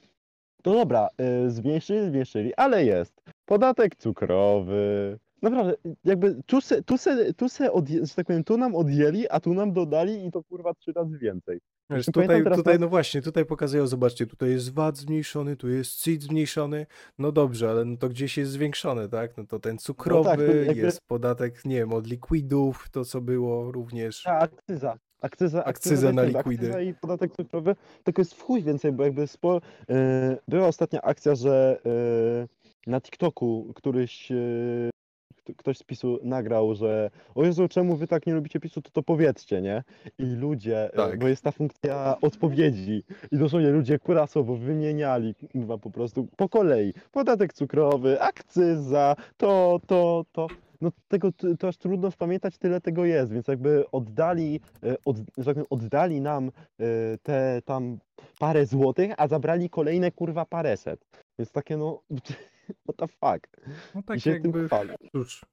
To 0.63 0.73
dobra, 0.73 1.07
zmniejszyli, 1.47 2.05
zmniejszyli, 2.07 2.55
ale 2.55 2.85
jest. 2.85 3.13
Podatek 3.51 3.95
cukrowy. 3.95 5.19
Naprawdę, 5.41 5.73
jakby 6.03 6.35
tu 6.45 6.61
se, 6.61 6.83
tu 6.83 6.97
se, 6.97 7.33
tu 7.33 7.49
se 7.49 7.71
odje, 7.71 8.05
że 8.05 8.15
tak 8.15 8.25
powiem, 8.27 8.43
tu 8.43 8.57
nam 8.57 8.75
odjęli, 8.75 9.27
a 9.29 9.39
tu 9.39 9.53
nam 9.53 9.73
dodali 9.73 10.25
i 10.27 10.31
to 10.31 10.43
kurwa 10.43 10.73
trzy 10.73 10.93
razy 10.93 11.17
więcej. 11.17 11.59
Wiesz, 11.89 12.05
pamiętam 12.13 12.37
tutaj, 12.43 12.57
tutaj, 12.57 12.73
na- 12.73 12.79
no 12.79 12.89
właśnie, 12.89 13.21
tutaj 13.21 13.45
pokazują, 13.45 13.87
zobaczcie, 13.87 14.25
tutaj 14.27 14.49
jest 14.49 14.73
VAT 14.73 14.97
zmniejszony, 14.97 15.55
tu 15.55 15.69
jest 15.69 16.01
CIT 16.01 16.23
zmniejszony. 16.23 16.85
No 17.19 17.31
dobrze, 17.31 17.69
ale 17.69 17.85
no 17.85 17.97
to 17.97 18.09
gdzieś 18.09 18.37
jest 18.37 18.51
zwiększony, 18.51 19.09
tak? 19.09 19.37
No 19.37 19.45
to 19.45 19.59
ten 19.59 19.77
cukrowy, 19.77 20.63
jakby- 20.67 20.81
jest 20.81 21.01
podatek, 21.07 21.65
nie 21.65 21.75
wiem, 21.75 21.93
od 21.93 22.07
likwidów, 22.07 22.87
to 22.91 23.05
co 23.05 23.21
było 23.21 23.71
również. 23.71 24.27
A, 24.27 24.39
akcyza. 24.39 24.97
Akcyza, 25.21 25.65
Akcyza 25.65 26.11
na 26.13 26.23
jest, 26.23 26.35
likwidy. 26.37 26.65
Akcyza 26.67 26.81
i 26.81 26.93
podatek 26.93 27.31
cukrowy, 27.35 27.75
tylko 28.03 28.21
jest 28.21 28.33
w 28.33 28.41
chuj 28.41 28.63
więcej, 28.63 28.91
bo 28.91 29.03
jakby 29.03 29.27
spo... 29.27 29.61
e, 29.89 30.37
była 30.47 30.67
ostatnia 30.67 31.01
akcja, 31.01 31.35
że 31.35 31.79
e, 31.85 32.60
na 32.87 33.01
TikToku 33.01 33.71
któryś, 33.75 34.31
e, 34.31 34.35
kto- 35.37 35.53
ktoś 35.57 35.77
z 35.77 35.83
PiSu 35.83 36.19
nagrał, 36.23 36.75
że 36.75 37.09
o 37.35 37.43
Jezu, 37.45 37.67
czemu 37.67 37.95
wy 37.95 38.07
tak 38.07 38.27
nie 38.27 38.33
lubicie 38.33 38.59
PiSu, 38.59 38.81
to 38.81 38.91
to 38.91 39.03
powiedzcie, 39.03 39.61
nie? 39.61 39.83
I 40.19 40.25
ludzie, 40.25 40.93
e, 40.93 40.97
Tak. 40.97 41.19
bo 41.19 41.27
jest 41.27 41.43
ta 41.43 41.51
funkcja 41.51 42.17
odpowiedzi 42.21 43.03
i 43.31 43.37
dosłownie 43.37 43.69
ludzie 43.69 43.99
kurasowo 43.99 44.55
wymieniali 44.55 45.35
chyba 45.51 45.77
po 45.77 45.91
prostu 45.91 46.27
po 46.37 46.49
kolei. 46.49 46.93
Podatek 47.11 47.53
cukrowy, 47.53 48.21
akcyza, 48.21 49.15
to, 49.37 49.79
to, 49.87 50.25
to. 50.31 50.47
No 50.81 50.91
tego 51.07 51.29
to 51.59 51.67
aż 51.67 51.77
trudno 51.77 52.11
spamiętać, 52.11 52.57
tyle 52.57 52.81
tego 52.81 53.05
jest, 53.05 53.31
więc 53.33 53.47
jakby 53.47 53.83
oddali, 53.91 54.59
e, 54.83 54.95
od, 55.05 55.17
tak 55.35 55.45
powiem, 55.45 55.65
oddali 55.69 56.21
nam 56.21 56.51
te 57.23 57.61
tam 57.65 57.97
parę 58.39 58.65
złotych, 58.65 59.11
a 59.17 59.27
zabrali 59.27 59.69
kolejne 59.69 60.11
kurwa 60.11 60.45
paręset. 60.45 61.05
Więc 61.39 61.51
takie 61.51 61.77
no, 61.77 62.01
what 62.85 62.97
the 62.97 63.07
fuck. 63.07 63.67
No 63.95 64.01
I 64.01 64.03
tak 64.03 64.19
się 64.19 64.31
jakby, 64.31 64.51
tym 64.59 64.67
chwalę. 64.67 64.95
cóż, 65.11 65.45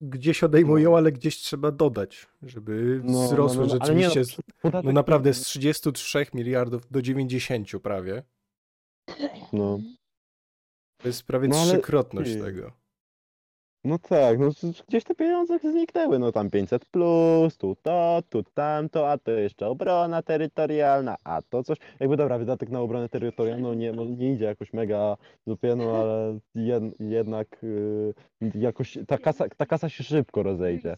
gdzieś 0.00 0.44
odejmują, 0.44 0.90
No. 0.90 0.96
ale 0.96 1.12
gdzieś 1.12 1.36
trzeba 1.36 1.70
dodać, 1.70 2.26
żeby 2.42 3.00
No, 3.04 3.12
no, 3.12 3.26
wzrosły 3.26 3.66
no, 3.66 3.74
no, 3.74 3.80
ale 3.80 3.94
nie, 3.94 4.02
no, 4.04 4.08
rzeczywiście, 4.14 4.42
Podatek, 4.62 4.84
no 4.86 4.92
naprawdę 4.92 5.34
z 5.34 5.40
33 5.40 6.26
miliardów 6.34 6.90
do 6.90 7.02
90 7.02 7.68
prawie. 7.82 8.22
No, 9.52 9.78
To 11.02 11.08
jest 11.08 11.22
prawie 11.22 11.48
No 11.48 11.56
ale 11.56 11.72
trzykrotność 11.72 12.32
ty- 12.32 12.40
tego. 12.40 12.72
No 13.86 13.98
tak, 13.98 14.38
no 14.38 14.52
z- 14.52 14.82
gdzieś 14.88 15.04
te 15.04 15.14
pieniądze 15.14 15.58
zniknęły, 15.58 16.18
no 16.18 16.32
tam 16.32 16.50
500 16.50 16.84
plus, 16.86 17.56
tu 17.56 17.76
to, 17.82 18.22
tu 18.30 18.42
tamto, 18.54 19.10
a 19.10 19.18
to 19.18 19.30
jeszcze 19.30 19.66
obrona 19.66 20.22
terytorialna, 20.22 21.16
a 21.24 21.42
to 21.42 21.62
coś. 21.64 21.78
Jakby 22.00 22.16
dobra, 22.16 22.38
wydatek 22.38 22.70
na 22.70 22.80
obronę 22.80 23.08
terytorialną 23.08 23.74
nie, 23.74 23.92
może 23.92 24.10
nie 24.10 24.32
idzie 24.32 24.44
jakoś 24.44 24.72
mega 24.72 25.16
zupełnie, 25.46 25.84
no 25.86 25.96
ale 25.96 26.38
jed, 26.54 26.82
jednak 27.00 27.64
y, 27.64 28.14
jakoś 28.54 28.98
ta 29.08 29.18
kasa, 29.18 29.44
ta 29.56 29.66
kasa 29.66 29.88
się 29.88 30.04
szybko 30.04 30.42
rozejdzie, 30.42 30.96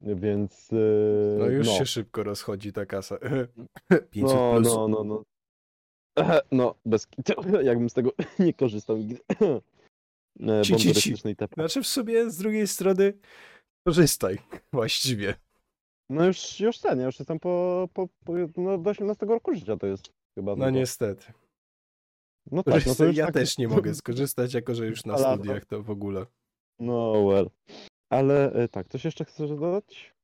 więc 0.00 0.72
y, 0.72 1.36
No 1.38 1.46
już 1.46 1.66
no. 1.66 1.72
się 1.72 1.86
szybko 1.86 2.22
rozchodzi 2.22 2.72
ta 2.72 2.86
kasa. 2.86 3.16
500 4.10 4.38
No, 4.38 4.52
plus. 4.54 4.74
no, 4.74 4.88
no, 4.88 5.04
no. 5.04 5.22
No, 6.52 6.74
bez 6.86 7.06
kitu. 7.06 7.32
Jakbym 7.62 7.88
z 7.90 7.94
tego 7.94 8.10
nie 8.38 8.52
korzystał 8.54 8.96
nigdy. 8.96 9.18
E, 10.40 10.62
Ci, 10.62 10.72
Bomby 10.72 10.94
ci. 10.94 11.14
Znaczy 11.54 11.82
w 11.82 11.86
sobie 11.86 12.30
z 12.30 12.36
drugiej 12.36 12.66
strony 12.66 13.12
korzystaj 13.86 14.38
właściwie. 14.72 15.34
No 16.10 16.24
już, 16.24 16.60
już 16.60 16.78
ten, 16.78 16.98
ja 16.98 17.06
już 17.06 17.18
jestem 17.18 17.40
po, 17.40 17.88
po, 17.92 18.08
po 18.24 18.32
no 18.56 18.78
do 18.78 18.90
18 18.90 19.26
roku 19.26 19.54
życia 19.54 19.76
to 19.76 19.86
jest 19.86 20.12
chyba. 20.34 20.52
No 20.52 20.64
tylko. 20.64 20.70
niestety. 20.70 21.32
No 22.50 22.62
tak, 22.62 22.86
no 22.86 22.94
to 22.94 23.04
już 23.04 23.16
ja 23.16 23.24
tak, 23.24 23.34
też 23.34 23.58
nie 23.58 23.68
mogę 23.68 23.94
skorzystać, 24.04 24.54
jako 24.54 24.74
że 24.74 24.86
już 24.86 25.04
na 25.04 25.12
lata. 25.12 25.34
studiach 25.34 25.64
to 25.64 25.82
w 25.82 25.90
ogóle. 25.90 26.26
No 26.78 27.24
well. 27.26 27.50
Ale 28.12 28.52
e, 28.52 28.68
tak, 28.68 28.88
coś 28.88 29.04
jeszcze 29.04 29.24
chcesz 29.24 29.50
dodać? 29.50 30.14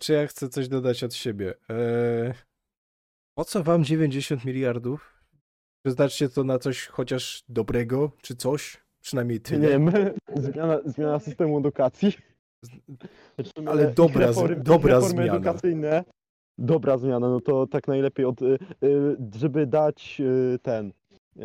Czy 0.00 0.12
ja 0.12 0.26
chcę 0.26 0.48
coś 0.48 0.68
dodać 0.68 1.04
od 1.04 1.14
siebie? 1.14 1.54
Eee, 1.68 2.34
po 3.38 3.44
co 3.44 3.62
wam 3.62 3.84
90 3.84 4.44
miliardów? 4.44 5.22
Przeznaczcie 5.86 6.28
to 6.28 6.44
na 6.44 6.58
coś 6.58 6.86
chociaż 6.86 7.44
dobrego, 7.48 8.10
czy 8.22 8.36
coś? 8.36 8.87
Przynajmniej 9.02 9.40
tyle. 9.40 9.68
Nie, 9.70 9.78
my, 9.78 10.14
zmiana, 10.36 10.78
zmiana 10.84 11.18
systemu 11.18 11.58
edukacji. 11.58 12.12
Znaczy, 13.34 13.50
Ale 13.66 13.90
dobra 13.90 14.26
reformy, 14.26 14.56
dobra 14.56 15.00
zmiana. 15.00 15.34
edukacyjne. 15.34 16.04
Dobra 16.58 16.98
zmiana, 16.98 17.28
no 17.28 17.40
to 17.40 17.66
tak 17.66 17.88
najlepiej 17.88 18.26
od, 18.26 18.42
y, 18.42 18.58
y, 18.84 19.16
żeby 19.36 19.66
dać 19.66 20.20
y, 20.20 20.58
ten 20.62 20.92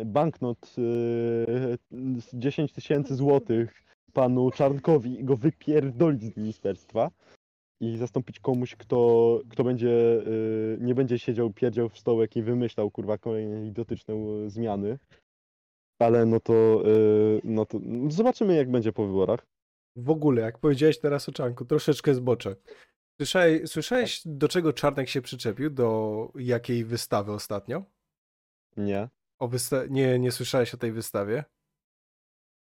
banknot 0.04 0.74
y, 0.78 1.78
z 2.20 2.30
10 2.34 2.72
tysięcy 2.72 3.14
złotych 3.14 3.82
panu 4.12 4.50
Czarnkowi 4.50 5.20
i 5.20 5.24
go 5.24 5.36
wypierdolić 5.36 6.22
z 6.22 6.36
ministerstwa 6.36 7.10
i 7.80 7.96
zastąpić 7.96 8.40
komuś, 8.40 8.76
kto, 8.76 9.40
kto 9.50 9.64
będzie, 9.64 10.24
nie 10.80 10.94
będzie 10.94 11.18
siedział, 11.18 11.50
pierdział 11.50 11.88
w 11.88 11.98
stołek 11.98 12.36
i 12.36 12.42
wymyślał 12.42 12.90
kurwa 12.90 13.18
kolejne 13.18 13.66
idiotyczne 13.66 14.14
zmiany. 14.46 14.98
Ale 16.04 16.26
no 16.26 16.40
to, 16.40 16.82
y, 16.86 17.40
no 17.44 17.66
to 17.66 17.78
no 17.82 18.10
zobaczymy 18.10 18.56
jak 18.56 18.70
będzie 18.70 18.92
po 18.92 19.06
wyborach. 19.06 19.46
W 19.96 20.10
ogóle, 20.10 20.42
jak 20.42 20.58
powiedziałeś 20.58 20.98
teraz 21.00 21.28
o 21.28 21.32
Czarnku, 21.32 21.64
troszeczkę 21.64 22.14
zboczę. 22.14 22.56
Słyszałeś, 23.20 23.70
słyszałeś 23.70 24.22
do 24.24 24.48
czego 24.48 24.72
Czarnek 24.72 25.08
się 25.08 25.22
przyczepił? 25.22 25.70
Do 25.70 26.28
jakiej 26.34 26.84
wystawy 26.84 27.32
ostatnio? 27.32 27.82
Nie, 28.76 29.08
O 29.38 29.48
wysta- 29.48 29.90
nie, 29.90 30.18
nie 30.18 30.32
słyszałeś 30.32 30.74
o 30.74 30.76
tej 30.76 30.92
wystawie? 30.92 31.44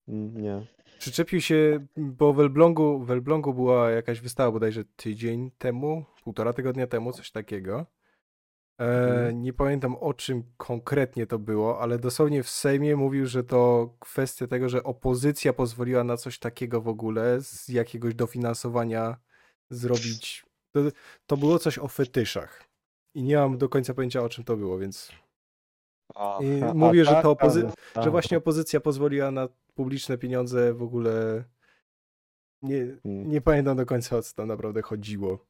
Mm, 0.08 0.42
nie. 0.42 0.66
Przyczepił 1.00 1.42
się, 1.42 1.86
bo 1.98 2.34
w 2.34 2.40
Elblągu, 2.40 3.00
w 3.00 3.12
Elblągu 3.12 3.54
była 3.54 3.92
jakaś 3.92 4.22
wystawa 4.22 4.52
bodajże 4.52 4.84
tydzień 4.96 5.52
temu, 5.58 6.06
półtora 6.24 6.54
tygodnia 6.54 6.88
temu, 6.88 7.14
coś 7.14 7.32
takiego. 7.32 7.86
E, 8.80 9.32
nie 9.34 9.54
pamiętam 9.54 9.96
o 9.96 10.14
czym 10.14 10.44
konkretnie 10.58 11.28
to 11.28 11.40
było, 11.40 11.82
ale 11.82 12.00
dosłownie 12.00 12.44
w 12.44 12.50
Sejmie 12.50 12.96
mówił, 12.96 13.26
że 13.26 13.44
to 13.44 13.90
kwestia 14.00 14.48
tego, 14.48 14.70
że 14.70 14.84
opozycja 14.84 15.54
pozwoliła 15.54 16.04
na 16.04 16.18
coś 16.18 16.40
takiego 16.40 16.82
w 16.82 16.88
ogóle, 16.88 17.42
z 17.42 17.68
jakiegoś 17.70 18.16
dofinansowania 18.16 19.18
zrobić. 19.70 20.46
To, 20.72 20.80
to 21.28 21.38
było 21.38 21.60
coś 21.60 21.80
o 21.80 21.88
fetyszach. 21.88 22.64
I 23.16 23.24
nie 23.24 23.36
mam 23.36 23.58
do 23.58 23.70
końca 23.70 23.94
pojęcia 23.94 24.22
o 24.24 24.30
czym 24.30 24.44
to 24.44 24.58
było, 24.58 24.78
więc 24.78 25.12
I 26.42 26.46
mówię, 26.74 27.06
że 27.06 27.12
to 27.12 27.36
taka 27.36 27.48
opozy- 27.48 27.72
że 28.04 28.12
właśnie 28.12 28.38
opozycja 28.38 28.80
pozwoliła 28.80 29.32
na 29.32 29.48
publiczne 29.76 30.18
pieniądze 30.18 30.74
w 30.74 30.84
ogóle. 30.84 31.44
Nie, 32.62 32.78
Mm. 33.06 33.30
nie 33.30 33.42
pamiętam 33.42 33.78
do 33.78 33.86
końca 33.86 34.18
o 34.18 34.22
co 34.22 34.36
tam 34.36 34.48
naprawdę 34.48 34.82
chodziło. 34.82 35.46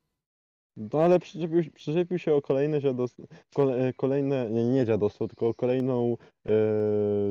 No 0.80 1.02
ale 1.02 1.20
przyczepił, 1.20 1.64
przyczepił 1.74 2.20
się 2.20 2.34
o 2.34 2.42
kolejne 2.42 2.82
dziadostwo, 2.82 3.24
kole, 3.56 3.94
kolejne, 3.94 4.50
nie, 4.52 4.66
nie 4.70 4.86
dziadostwo, 4.86 5.28
tylko 5.28 5.48
o 5.48 5.54
kolejną 5.54 6.18
e, 6.46 6.52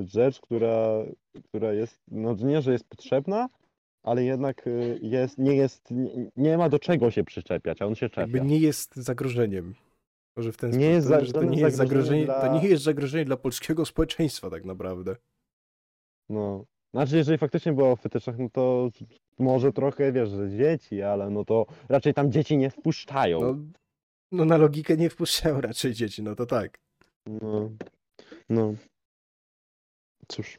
rzecz, 0.07 0.41
która, 0.41 1.05
która 1.45 1.73
jest, 1.73 2.01
no 2.11 2.35
nie, 2.35 2.63
że 2.63 2.73
jest 2.73 2.89
potrzebna, 2.89 3.49
ale 4.03 4.25
jednak 4.25 4.67
e, 4.67 4.71
jest, 5.03 5.39
nie 5.39 5.57
jest, 5.57 5.91
nie, 5.91 6.31
nie 6.37 6.59
ma 6.59 6.69
do 6.69 6.79
czego 6.79 7.11
się 7.11 7.25
przyczepiać, 7.25 7.83
a 7.83 7.87
on 7.87 7.95
się 7.95 8.09
czepia. 8.09 8.21
Jakby 8.23 8.41
nie 8.41 8.59
jest 8.59 8.97
zagrożeniem. 8.97 9.75
Może 10.37 10.53
w 10.53 10.57
ten 10.57 10.71
Nie 10.71 10.77
sposób, 10.77 10.93
jest 10.95 11.07
za- 11.07 11.25
że 11.25 11.33
to 11.33 11.43
nie 11.45 11.61
jest 11.61 11.77
zagrożenie, 11.77 12.27
zagrożeniem 12.27 12.27
to 12.27 12.51
dla- 12.55 12.63
nie 12.63 12.69
jest 12.69 12.83
zagrożenie 12.85 13.25
dla 13.25 13.37
polskiego 13.37 13.85
społeczeństwa 13.87 14.51
tak 14.51 14.65
naprawdę. 14.65 15.17
No, 16.29 16.65
Znaczy, 16.95 17.17
jeżeli 17.17 17.39
faktycznie 17.39 17.73
było 17.73 17.93
o 17.93 17.97
fetyczach, 17.97 18.39
no 18.39 18.49
to 18.53 18.91
może 19.39 19.73
trochę, 19.73 20.13
wiesz, 20.13 20.31
że 20.31 20.51
dzieci, 20.51 21.03
ale 21.03 21.31
no 21.31 21.45
to 21.45 21.67
raczej 21.89 22.15
tam 22.15 22.33
dzieci 22.33 22.57
nie 22.57 22.71
wpuszczają. 22.71 23.41
No, 23.41 23.57
no 24.33 24.45
na 24.45 24.57
logikę 24.57 24.97
nie 24.97 25.11
wpuszczają 25.11 25.61
raczej 25.61 25.95
dzieci, 25.95 26.23
no 26.23 26.35
to 26.35 26.47
tak. 26.47 26.79
No, 27.27 27.71
no. 28.49 28.75
Cóż, 30.29 30.59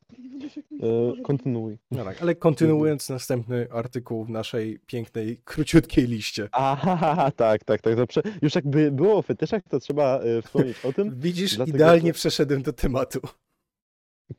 e, 0.81 1.21
kontynuuj. 1.21 1.77
No 1.91 2.03
tak, 2.03 2.21
ale 2.21 2.35
kontynuując 2.35 3.09
następny 3.09 3.67
artykuł 3.71 4.25
w 4.25 4.29
naszej 4.29 4.79
pięknej, 4.85 5.37
króciutkiej 5.45 6.07
liście. 6.07 6.49
Aha, 6.51 7.31
tak, 7.35 7.63
tak, 7.63 7.81
tak. 7.81 7.95
To 7.95 8.07
prze... 8.07 8.21
Już 8.41 8.55
jakby 8.55 8.91
było 8.91 9.17
o 9.17 9.21
fetyczach, 9.21 9.63
to 9.69 9.79
trzeba 9.79 10.19
e, 10.19 10.41
wspomnieć 10.41 10.85
o 10.85 10.93
tym. 10.93 11.15
Widzisz, 11.19 11.55
Dlatego, 11.55 11.77
idealnie 11.77 12.07
że- 12.07 12.13
przeszedłem 12.13 12.61
do 12.61 12.73
tematu. 12.73 13.19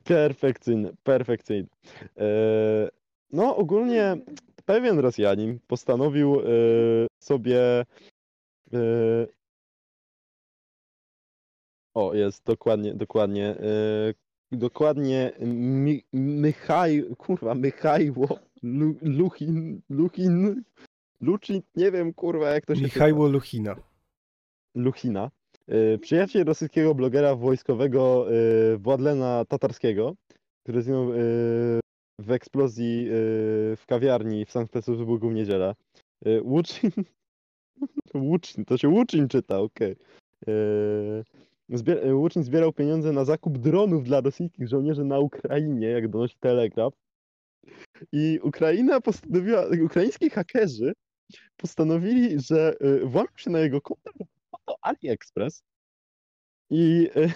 Perfekcyjny, 0.04 0.92
perfekcyjny. 1.02 1.68
E, 2.16 2.26
no, 3.32 3.56
ogólnie 3.56 4.16
pewien 4.64 4.99
Rosjanin 4.99 5.59
postanowił 5.66 6.40
e, 6.40 6.44
sobie. 7.18 7.85
E, 8.73 9.26
o, 11.94 12.14
jest 12.14 12.44
dokładnie, 12.44 12.94
dokładnie. 12.94 13.56
Dokładnie 14.52 15.32
Mi, 15.40 16.04
Michaj, 16.12 17.04
kurwa, 17.18 17.54
Michajło 17.54 18.38
Lu, 18.62 18.94
Luchin, 19.02 19.80
Luchin, 19.90 20.62
Luchin, 21.20 21.62
nie 21.76 21.90
wiem, 21.90 22.14
kurwa, 22.14 22.50
jak 22.50 22.66
to 22.66 22.75
się. 22.75 22.82
Michajło 22.82 23.28
Luchina. 23.28 23.76
Luchina, 24.75 25.30
przyjaciel 26.00 26.45
rosyjskiego 26.45 26.95
blogera 26.95 27.37
wojskowego 27.37 28.27
y, 28.33 28.79
Władlena 28.79 29.45
Tatarskiego, 29.49 30.15
który 30.62 30.83
zginął 30.83 31.12
y, 31.12 31.81
w 32.21 32.31
eksplozji 32.31 33.07
y, 33.07 33.77
w 33.77 33.83
kawiarni 33.87 34.45
w 34.45 34.50
Sankt 34.50 34.73
Petersburgu 34.73 35.29
w 35.29 35.35
niedzielę. 35.35 35.75
Y, 36.27 36.43
Łuczyn, 36.43 36.91
Łuczyn, 38.15 38.65
to 38.65 38.77
się 38.77 38.89
Łuczyn 38.89 39.29
czyta, 39.29 39.59
okej. 39.59 39.97
Y, 40.49 41.25
zbier- 41.71 42.07
y, 42.07 42.15
Łuczyn 42.15 42.43
zbierał 42.43 42.73
pieniądze 42.73 43.12
na 43.12 43.25
zakup 43.25 43.59
dronów 43.59 44.05
dla 44.05 44.21
rosyjskich 44.21 44.69
żołnierzy 44.69 45.05
na 45.05 45.19
Ukrainie, 45.19 45.87
jak 45.89 46.09
donosi 46.09 46.37
Telegraf. 46.41 46.95
I 48.12 48.39
Ukraina 48.43 49.00
postanowiła, 49.00 49.65
ukraińscy 49.85 50.31
hakerzy 50.31 50.93
postanowili, 51.57 52.41
że 52.41 52.75
y, 52.83 53.07
włamią 53.07 53.29
się 53.37 53.50
na 53.50 53.59
jego 53.59 53.81
konto 53.81 54.11
to 54.71 54.77
AliExpress 54.83 55.62
i 56.71 57.09
y, 57.17 57.33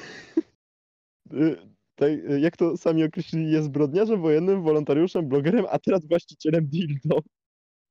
y, 2.02 2.04
y, 2.04 2.40
jak 2.40 2.56
to 2.56 2.76
sami 2.76 3.04
określili, 3.04 3.52
jest 3.52 3.66
zbrodniarzem 3.66 4.20
wojennym, 4.20 4.62
wolontariuszem, 4.62 5.28
blogerem, 5.28 5.66
a 5.70 5.78
teraz 5.78 6.06
właścicielem 6.06 6.66
dildo. 6.66 7.22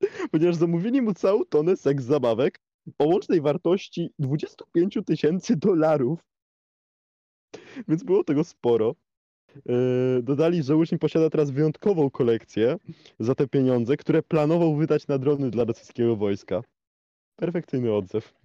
Ponieważ 0.31 0.55
zamówili 0.55 1.01
mu 1.01 1.13
całą 1.13 1.45
tonę 1.45 1.77
seks 1.77 2.03
zabawek 2.03 2.59
o 2.97 3.05
łącznej 3.05 3.41
wartości 3.41 4.09
25 4.19 4.97
tysięcy 5.05 5.55
dolarów. 5.55 6.19
Więc 7.87 8.03
było 8.03 8.23
tego 8.23 8.43
sporo. 8.43 8.95
Yy, 9.55 10.23
Dodali, 10.23 10.63
że 10.63 10.75
uczeń 10.75 10.99
posiada 10.99 11.29
teraz 11.29 11.51
wyjątkową 11.51 12.09
kolekcję 12.11 12.77
za 13.19 13.35
te 13.35 13.47
pieniądze, 13.47 13.97
które 13.97 14.23
planował 14.23 14.75
wydać 14.75 15.07
na 15.07 15.17
drony 15.17 15.49
dla 15.49 15.63
rosyjskiego 15.63 16.15
wojska. 16.15 16.61
Perfekcyjny 17.35 17.93
odzew. 17.93 18.42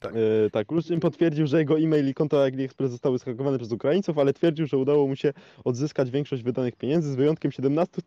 Tak. 0.00 0.14
E, 0.46 0.50
tak, 0.50 0.72
Luczyn 0.72 1.00
potwierdził, 1.00 1.46
że 1.46 1.58
jego 1.58 1.78
e-mail 1.78 2.08
i 2.08 2.14
konto 2.14 2.42
AliExpress 2.42 2.90
zostały 2.90 3.18
zhakowane 3.18 3.58
przez 3.58 3.72
Ukraińców, 3.72 4.18
ale 4.18 4.32
twierdził, 4.32 4.66
że 4.66 4.78
udało 4.78 5.08
mu 5.08 5.16
się 5.16 5.32
odzyskać 5.64 6.10
większość 6.10 6.42
wydanych 6.42 6.76
pieniędzy 6.76 7.12
z 7.12 7.14
wyjątkiem 7.14 7.52
17 7.52 8.02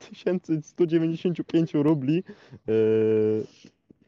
195 0.62 1.74
rubli. 1.74 2.24
E, 2.68 2.74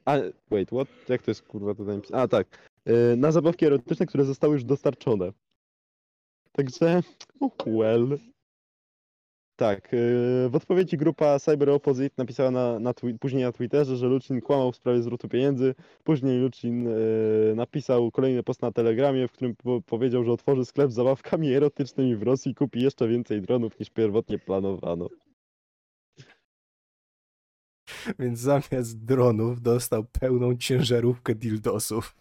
a, 0.05 0.17
wait, 0.51 0.69
what? 0.69 0.87
Jak 1.09 1.21
to 1.21 1.31
jest 1.31 1.41
kurwa 1.41 1.75
tutaj 1.75 1.95
napisane? 1.95 2.21
A, 2.21 2.27
tak. 2.27 2.69
E, 2.85 3.15
na 3.15 3.31
zabawki 3.31 3.65
erotyczne, 3.65 4.05
które 4.05 4.25
zostały 4.25 4.53
już 4.53 4.63
dostarczone. 4.63 5.31
Także, 6.51 7.01
oh 7.39 7.55
well. 7.67 8.17
Tak, 9.59 9.93
e, 9.93 9.97
w 10.49 10.55
odpowiedzi 10.55 10.97
grupa 10.97 11.39
Cyber 11.39 11.69
Opposite 11.69 12.15
napisała 12.17 12.51
na, 12.51 12.79
na 12.79 12.93
później 13.19 13.43
na 13.43 13.51
Twitterze, 13.51 13.97
że 13.97 14.07
Lucin 14.07 14.41
kłamał 14.41 14.71
w 14.71 14.75
sprawie 14.75 15.01
zwrotu 15.01 15.29
pieniędzy. 15.29 15.75
Później 16.03 16.39
Lucin 16.39 16.87
e, 16.87 16.91
napisał 17.55 18.11
kolejny 18.11 18.43
post 18.43 18.61
na 18.61 18.71
Telegramie, 18.71 19.27
w 19.27 19.31
którym 19.31 19.55
po 19.55 19.81
powiedział, 19.81 20.23
że 20.23 20.31
otworzy 20.31 20.65
sklep 20.65 20.91
z 20.91 20.93
zabawkami 20.93 21.53
erotycznymi 21.53 22.15
w 22.15 22.23
Rosji 22.23 22.51
i 22.51 22.55
kupi 22.55 22.81
jeszcze 22.81 23.07
więcej 23.07 23.41
dronów 23.41 23.79
niż 23.79 23.89
pierwotnie 23.89 24.39
planowano. 24.39 25.09
Więc 28.19 28.39
zamiast 28.39 29.05
dronów 29.05 29.61
dostał 29.61 30.03
pełną 30.19 30.55
ciężarówkę 30.57 31.35
dildosów. 31.35 32.15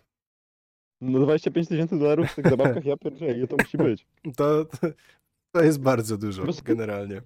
No 1.00 1.18
25 1.18 1.68
tysięcy 1.68 1.98
dolarów 1.98 2.30
w 2.30 2.34
tych 2.34 2.48
zabawkach, 2.48 2.84
ja 2.84 2.96
pierdzielę, 2.96 3.46
to 3.46 3.56
musi 3.56 3.76
być. 3.76 4.06
To, 4.36 4.64
to, 4.64 4.88
to 5.58 5.64
jest 5.64 5.80
bardzo 5.80 6.18
dużo, 6.18 6.42
generalnie. 6.64 7.22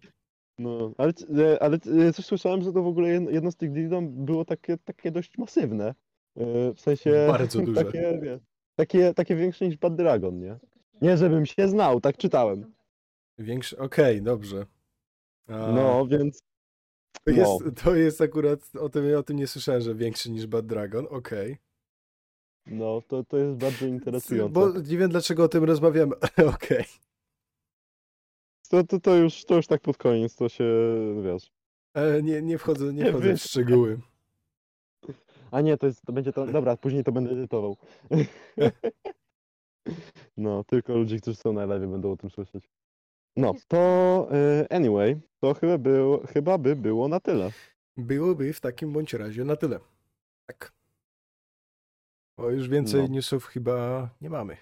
No, 0.59 0.92
ale, 0.99 1.12
e, 1.38 1.62
ale 1.62 1.77
e, 1.77 2.12
coś 2.12 2.25
słyszałem, 2.25 2.62
że 2.62 2.73
to 2.73 2.83
w 2.83 2.87
ogóle 2.87 3.09
jedno, 3.09 3.51
z 3.51 3.57
tych 3.57 3.73
dildo 3.73 4.03
było 4.03 4.45
takie, 4.45 4.79
takie 4.79 5.11
dość 5.11 5.38
masywne. 5.38 5.95
E, 6.37 6.75
W 6.75 6.81
sensie... 6.81 7.25
Bardzo 7.29 7.61
duże. 7.66 7.85
Takie, 7.85 8.18
wie, 8.23 8.38
takie, 8.75 9.14
takie 9.14 9.37
większe 9.37 9.66
niż 9.68 9.77
Bad 9.77 9.97
Dragon, 9.97 10.38
nie? 10.38 10.59
Nie, 11.03 11.16
żebym 11.16 11.47
się 11.47 11.68
znał, 11.68 12.01
tak 12.01 12.16
czytałem. 12.16 12.73
Większy, 13.38 13.79
okej, 13.79 14.23
dobrze. 14.23 14.66
A, 15.49 15.73
No, 15.73 16.07
więc 16.07 16.42
to, 17.12 17.21
no. 17.27 17.33
jest, 17.37 17.83
to 17.85 17.95
jest 17.95 18.21
akurat, 18.21 18.61
o 18.81 18.88
tym, 18.88 19.16
o 19.16 19.23
tym 19.23 19.37
nie 19.37 19.47
słyszałem, 19.47 19.81
że 19.81 19.95
większy 19.95 20.31
niż 20.31 20.47
Bad 20.47 20.66
Dragon, 20.66 21.07
okej. 21.11 21.57
no, 22.66 23.03
to, 23.09 23.25
to 23.25 23.37
jest 23.37 23.57
bardzo 23.57 23.87
interesujące. 23.87 24.53
Bo 24.53 24.81
nie 24.81 24.99
wiem, 24.99 25.11
dlaczego 25.11 25.45
o 25.45 25.49
tym 25.49 25.64
rozmawiamy, 25.64 26.12
okej. 26.55 26.85
To, 28.73 28.85
to, 28.85 29.01
to, 29.01 29.15
już, 29.17 29.45
to 29.45 29.55
już 29.57 29.67
tak 29.67 29.81
pod 29.81 29.97
koniec, 29.97 30.37
to 30.37 30.49
się, 30.49 30.65
wiesz. 31.25 31.51
E, 31.95 32.23
Nie, 32.23 32.43
nie 32.43 32.59
wchodzę, 32.59 32.93
nie 32.93 33.11
wchodzę 33.13 33.37
w 33.37 33.41
szczegóły. 33.41 34.01
A 35.51 35.61
nie, 35.61 35.77
to, 35.77 35.87
jest, 35.87 36.03
to 36.07 36.13
będzie 36.13 36.33
to, 36.33 36.47
dobra, 36.47 36.77
później 36.77 37.05
to 37.05 37.13
będę 37.13 37.31
edytował. 37.31 37.77
No, 40.37 40.65
tylko 40.65 40.95
ludzie, 40.95 41.19
którzy 41.21 41.37
są 41.37 41.53
na 41.53 41.67
live 41.67 41.91
będą 41.91 42.13
o 42.13 42.17
tym 42.17 42.31
słyszeć. 42.31 42.71
No, 43.37 43.55
to 43.69 43.79
e, 44.33 44.73
anyway, 44.73 45.21
to 45.41 45.55
chyba, 45.55 45.79
był, 45.79 46.21
chyba 46.27 46.59
by 46.59 46.77
było 46.77 47.09
na 47.09 47.21
tyle. 47.21 47.51
Byłoby 47.97 48.53
w 48.53 48.61
takim 48.61 48.93
bądź 48.93 49.15
razie 49.15 49.45
na 49.45 49.57
tyle. 49.57 49.81
Tak. 50.47 50.73
Bo 52.39 52.51
już 52.51 52.69
więcej 52.69 53.01
No. 53.03 53.07
newsów 53.09 53.45
chyba 53.47 54.09
nie 54.21 54.31
mamy. 54.31 54.57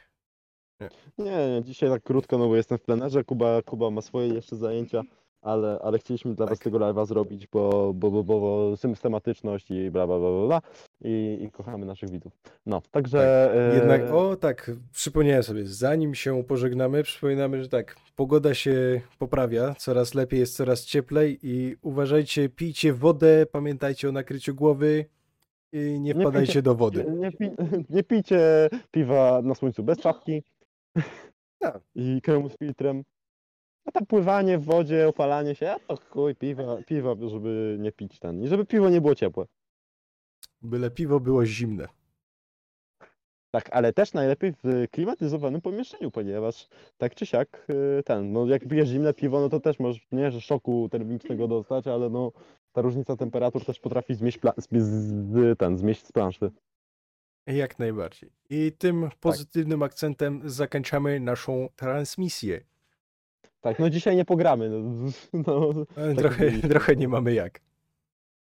Nie, 1.19 1.25
nie, 1.49 1.63
dzisiaj 1.65 1.91
tak 1.91 2.03
krótko, 2.03 2.39
no 2.39 2.49
bo 2.49 2.57
jestem 2.57 2.79
w 2.79 2.83
plenerze, 2.83 3.25
Kuba, 3.25 3.63
Kuba 3.63 3.91
ma 3.91 4.01
swoje 4.01 4.29
jeszcze 4.35 4.57
zajęcia, 4.57 5.03
ale, 5.43 5.79
ale 5.83 5.99
chcieliśmy 5.99 6.35
dla 6.35 6.47
was 6.47 6.59
Tak. 6.59 6.65
tego 6.65 6.79
live'a 6.79 7.07
zrobić, 7.07 7.47
bo, 7.47 7.93
bo, 7.95 8.11
bo, 8.11 8.25
bo, 8.25 8.41
bo 8.41 8.77
systematyczność 8.77 9.71
i 9.71 9.91
bla, 9.91 10.07
bla, 10.07 10.19
bla, 10.19 10.31
bla, 10.31 10.47
bla 10.47 10.61
i, 11.05 11.39
i 11.43 11.51
kochamy 11.51 11.87
naszych 11.87 12.11
widzów. 12.11 12.33
No, 12.67 12.83
także... 12.91 13.51
e, 13.73 13.77
Jednak, 13.77 14.03
o 14.13 14.37
tak, 14.37 14.71
przypomniałem 14.93 15.43
sobie, 15.43 15.67
zanim 15.67 16.15
się 16.15 16.45
pożegnamy, 16.45 17.03
przypominamy, 17.03 17.63
że 17.63 17.69
tak, 17.69 17.97
pogoda 18.17 18.55
się 18.55 19.01
poprawia, 19.19 19.75
coraz 19.75 20.15
lepiej 20.15 20.41
jest, 20.41 20.57
coraz 20.57 20.85
cieplej 20.85 21.39
i 21.43 21.77
uważajcie, 21.83 22.49
pijcie 22.49 22.93
wodę, 22.93 23.47
pamiętajcie 23.53 24.09
o 24.09 24.13
nakryciu 24.13 24.55
głowy 24.55 25.05
i 25.73 25.79
nie 25.79 25.99
Nie 26.01 26.15
wpadajcie 26.15 26.53
pijcie- 26.53 26.63
do 26.63 26.71
Nie, 26.71 26.77
wody. 26.77 27.05
nie, 27.19 27.33
pi, 27.33 27.51
nie 27.95 28.03
pijcie 28.03 28.69
piwa 28.91 29.41
na 29.43 29.55
słońcu 29.55 29.83
bez 29.83 29.99
czapki 29.99 30.43
Tak. 31.59 31.83
i 31.95 32.21
kremu 32.23 32.49
z 32.49 32.57
filtrem. 32.57 33.05
A 33.85 33.93
tam 33.93 34.07
pływanie 34.07 34.59
w 34.59 34.65
wodzie, 34.65 35.09
opalanie 35.09 35.55
się, 35.55 35.71
a 35.71 35.79
to 35.79 35.97
chuj, 35.97 36.35
piwa, 36.35 36.77
piwa, 36.87 37.15
żeby 37.29 37.77
nie 37.81 37.93
pić 37.93 38.19
ten. 38.19 38.43
I 38.43 38.49
żeby 38.49 38.67
piwo 38.67 38.91
nie 38.91 39.01
było 39.01 39.15
ciepłe. 39.15 39.47
Byle 40.63 40.91
piwo 40.91 41.21
było 41.21 41.47
zimne. 41.47 41.89
Tak, 43.51 43.69
ale 43.73 43.93
też 43.93 44.13
najlepiej 44.13 44.53
w 44.65 44.89
klimatyzowanym 44.91 45.61
pomieszczeniu, 45.61 46.11
ponieważ 46.11 46.69
tak 46.99 47.15
czy 47.15 47.27
siak 47.27 47.67
y, 47.71 48.03
ten, 48.03 48.33
no 48.33 48.47
jak 48.47 48.69
pijesz 48.69 48.89
zimne 48.89 49.15
piwo, 49.15 49.41
no 49.41 49.49
to 49.49 49.61
też 49.61 49.79
możesz, 49.79 50.07
nie, 50.13 50.31
że 50.31 50.41
szoku 50.41 50.89
termicznego 50.89 51.49
dostać, 51.49 51.87
ale 51.87 52.11
no 52.11 52.33
ta 52.73 52.83
różnica 52.83 53.17
temperatur 53.17 53.65
też 53.65 53.81
potrafi 53.81 54.15
zmieść, 54.15 54.39
pla- 54.39 54.61
z, 54.61 54.69
z, 54.83 55.59
ten, 55.59 55.79
zmieść 55.79 56.07
z 56.07 56.13
planszy. 56.13 56.51
Jak 57.47 57.79
najbardziej. 57.79 58.31
I 58.51 58.73
tym 58.79 59.03
Tak. 59.03 59.19
pozytywnym 59.19 59.83
akcentem 59.83 60.41
zakończamy 60.45 61.21
naszą 61.21 61.69
transmisję. 61.77 62.61
Tak, 63.61 63.79
no 63.79 63.91
dzisiaj 63.91 64.17
nie 64.17 64.25
pogramy. 64.25 64.71
No, 64.71 64.83
no, 65.47 65.73
Ale 65.97 66.09
Tak 66.15 66.17
trochę, 66.19 66.45
oczywiście. 66.45 66.69
trochę 66.69 66.97
nie 66.97 67.09
mamy 67.09 67.35
jak, 67.35 67.61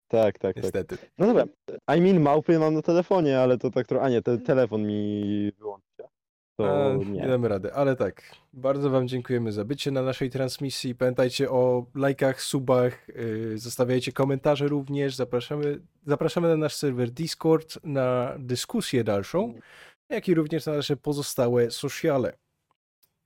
tak, 0.08 0.39
tak, 0.39 0.54
tak. 0.54 0.56
niestety. 0.63 0.97
No 1.17 1.25
dobra, 1.27 1.45
I 1.97 2.01
mean 2.01 2.19
małpy 2.19 2.60
mam 2.60 2.73
na 2.73 2.82
telefonie, 2.82 3.39
ale 3.39 3.58
to 3.58 3.71
tak 3.71 3.88
trochę, 3.88 4.06
a 4.06 4.10
nie, 4.10 4.21
te, 4.21 4.38
telefon 4.38 4.88
mi 4.88 5.51
wyłączy. 5.58 5.90
To 6.57 6.85
A, 6.91 6.93
nie 6.93 7.05
nie. 7.05 7.27
damy 7.27 7.47
rady, 7.47 7.73
ale 7.73 7.95
tak. 7.95 8.21
Bardzo 8.53 8.89
Wam 8.89 9.07
dziękujemy 9.07 9.51
za 9.51 9.65
bycie 9.65 9.91
na 9.91 10.01
naszej 10.01 10.29
transmisji. 10.29 10.95
Pamiętajcie 10.95 11.51
o 11.51 11.85
lajkach, 11.95 12.41
subach, 12.41 13.07
yy, 13.07 13.57
zostawiajcie 13.57 14.11
komentarze 14.11 14.67
również. 14.67 15.15
Zapraszamy, 15.15 15.79
zapraszamy 16.05 16.47
na 16.47 16.57
nasz 16.57 16.75
serwer 16.75 17.11
Discord 17.11 17.79
na 17.83 18.35
dyskusję 18.39 19.03
dalszą, 19.03 19.53
jak 20.09 20.27
i 20.27 20.33
również 20.33 20.65
na 20.65 20.73
nasze 20.73 20.97
pozostałe 20.97 21.71
sociale. 21.71 22.33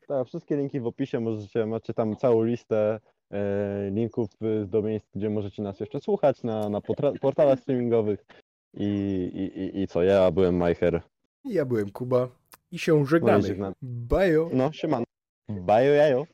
Tak, 0.07 0.27
wszystkie 0.27 0.57
linki 0.57 0.79
w 0.79 0.87
opisie 0.87 1.19
możecie, 1.19 1.65
macie 1.65 1.93
tam 1.93 2.15
całą 2.15 2.43
listę 2.43 2.99
e, 3.31 3.89
linków 3.91 4.29
do 4.65 4.81
miejsc, 4.81 5.07
gdzie 5.15 5.29
możecie 5.29 5.63
nas 5.63 5.79
jeszcze 5.79 5.99
słuchać 5.99 6.43
na, 6.43 6.69
na 6.69 6.81
portalach 7.21 7.59
streamingowych. 7.59 8.25
I, 8.73 8.85
i, 9.33 9.59
i, 9.59 9.81
I 9.81 9.87
co, 9.87 10.03
ja 10.03 10.31
byłem 10.31 10.57
Majcher. 10.57 11.01
Ja 11.45 11.65
byłem 11.65 11.91
Kuba 11.91 12.27
i 12.75 12.79
się 12.79 13.05
żegnamy. 13.05 13.41
żegnamy. 13.41 13.75
Bajo! 13.81 14.49
No, 14.53 14.71
siemano. 14.71 15.05
Bajo 15.49 15.93
jajo. 15.93 16.27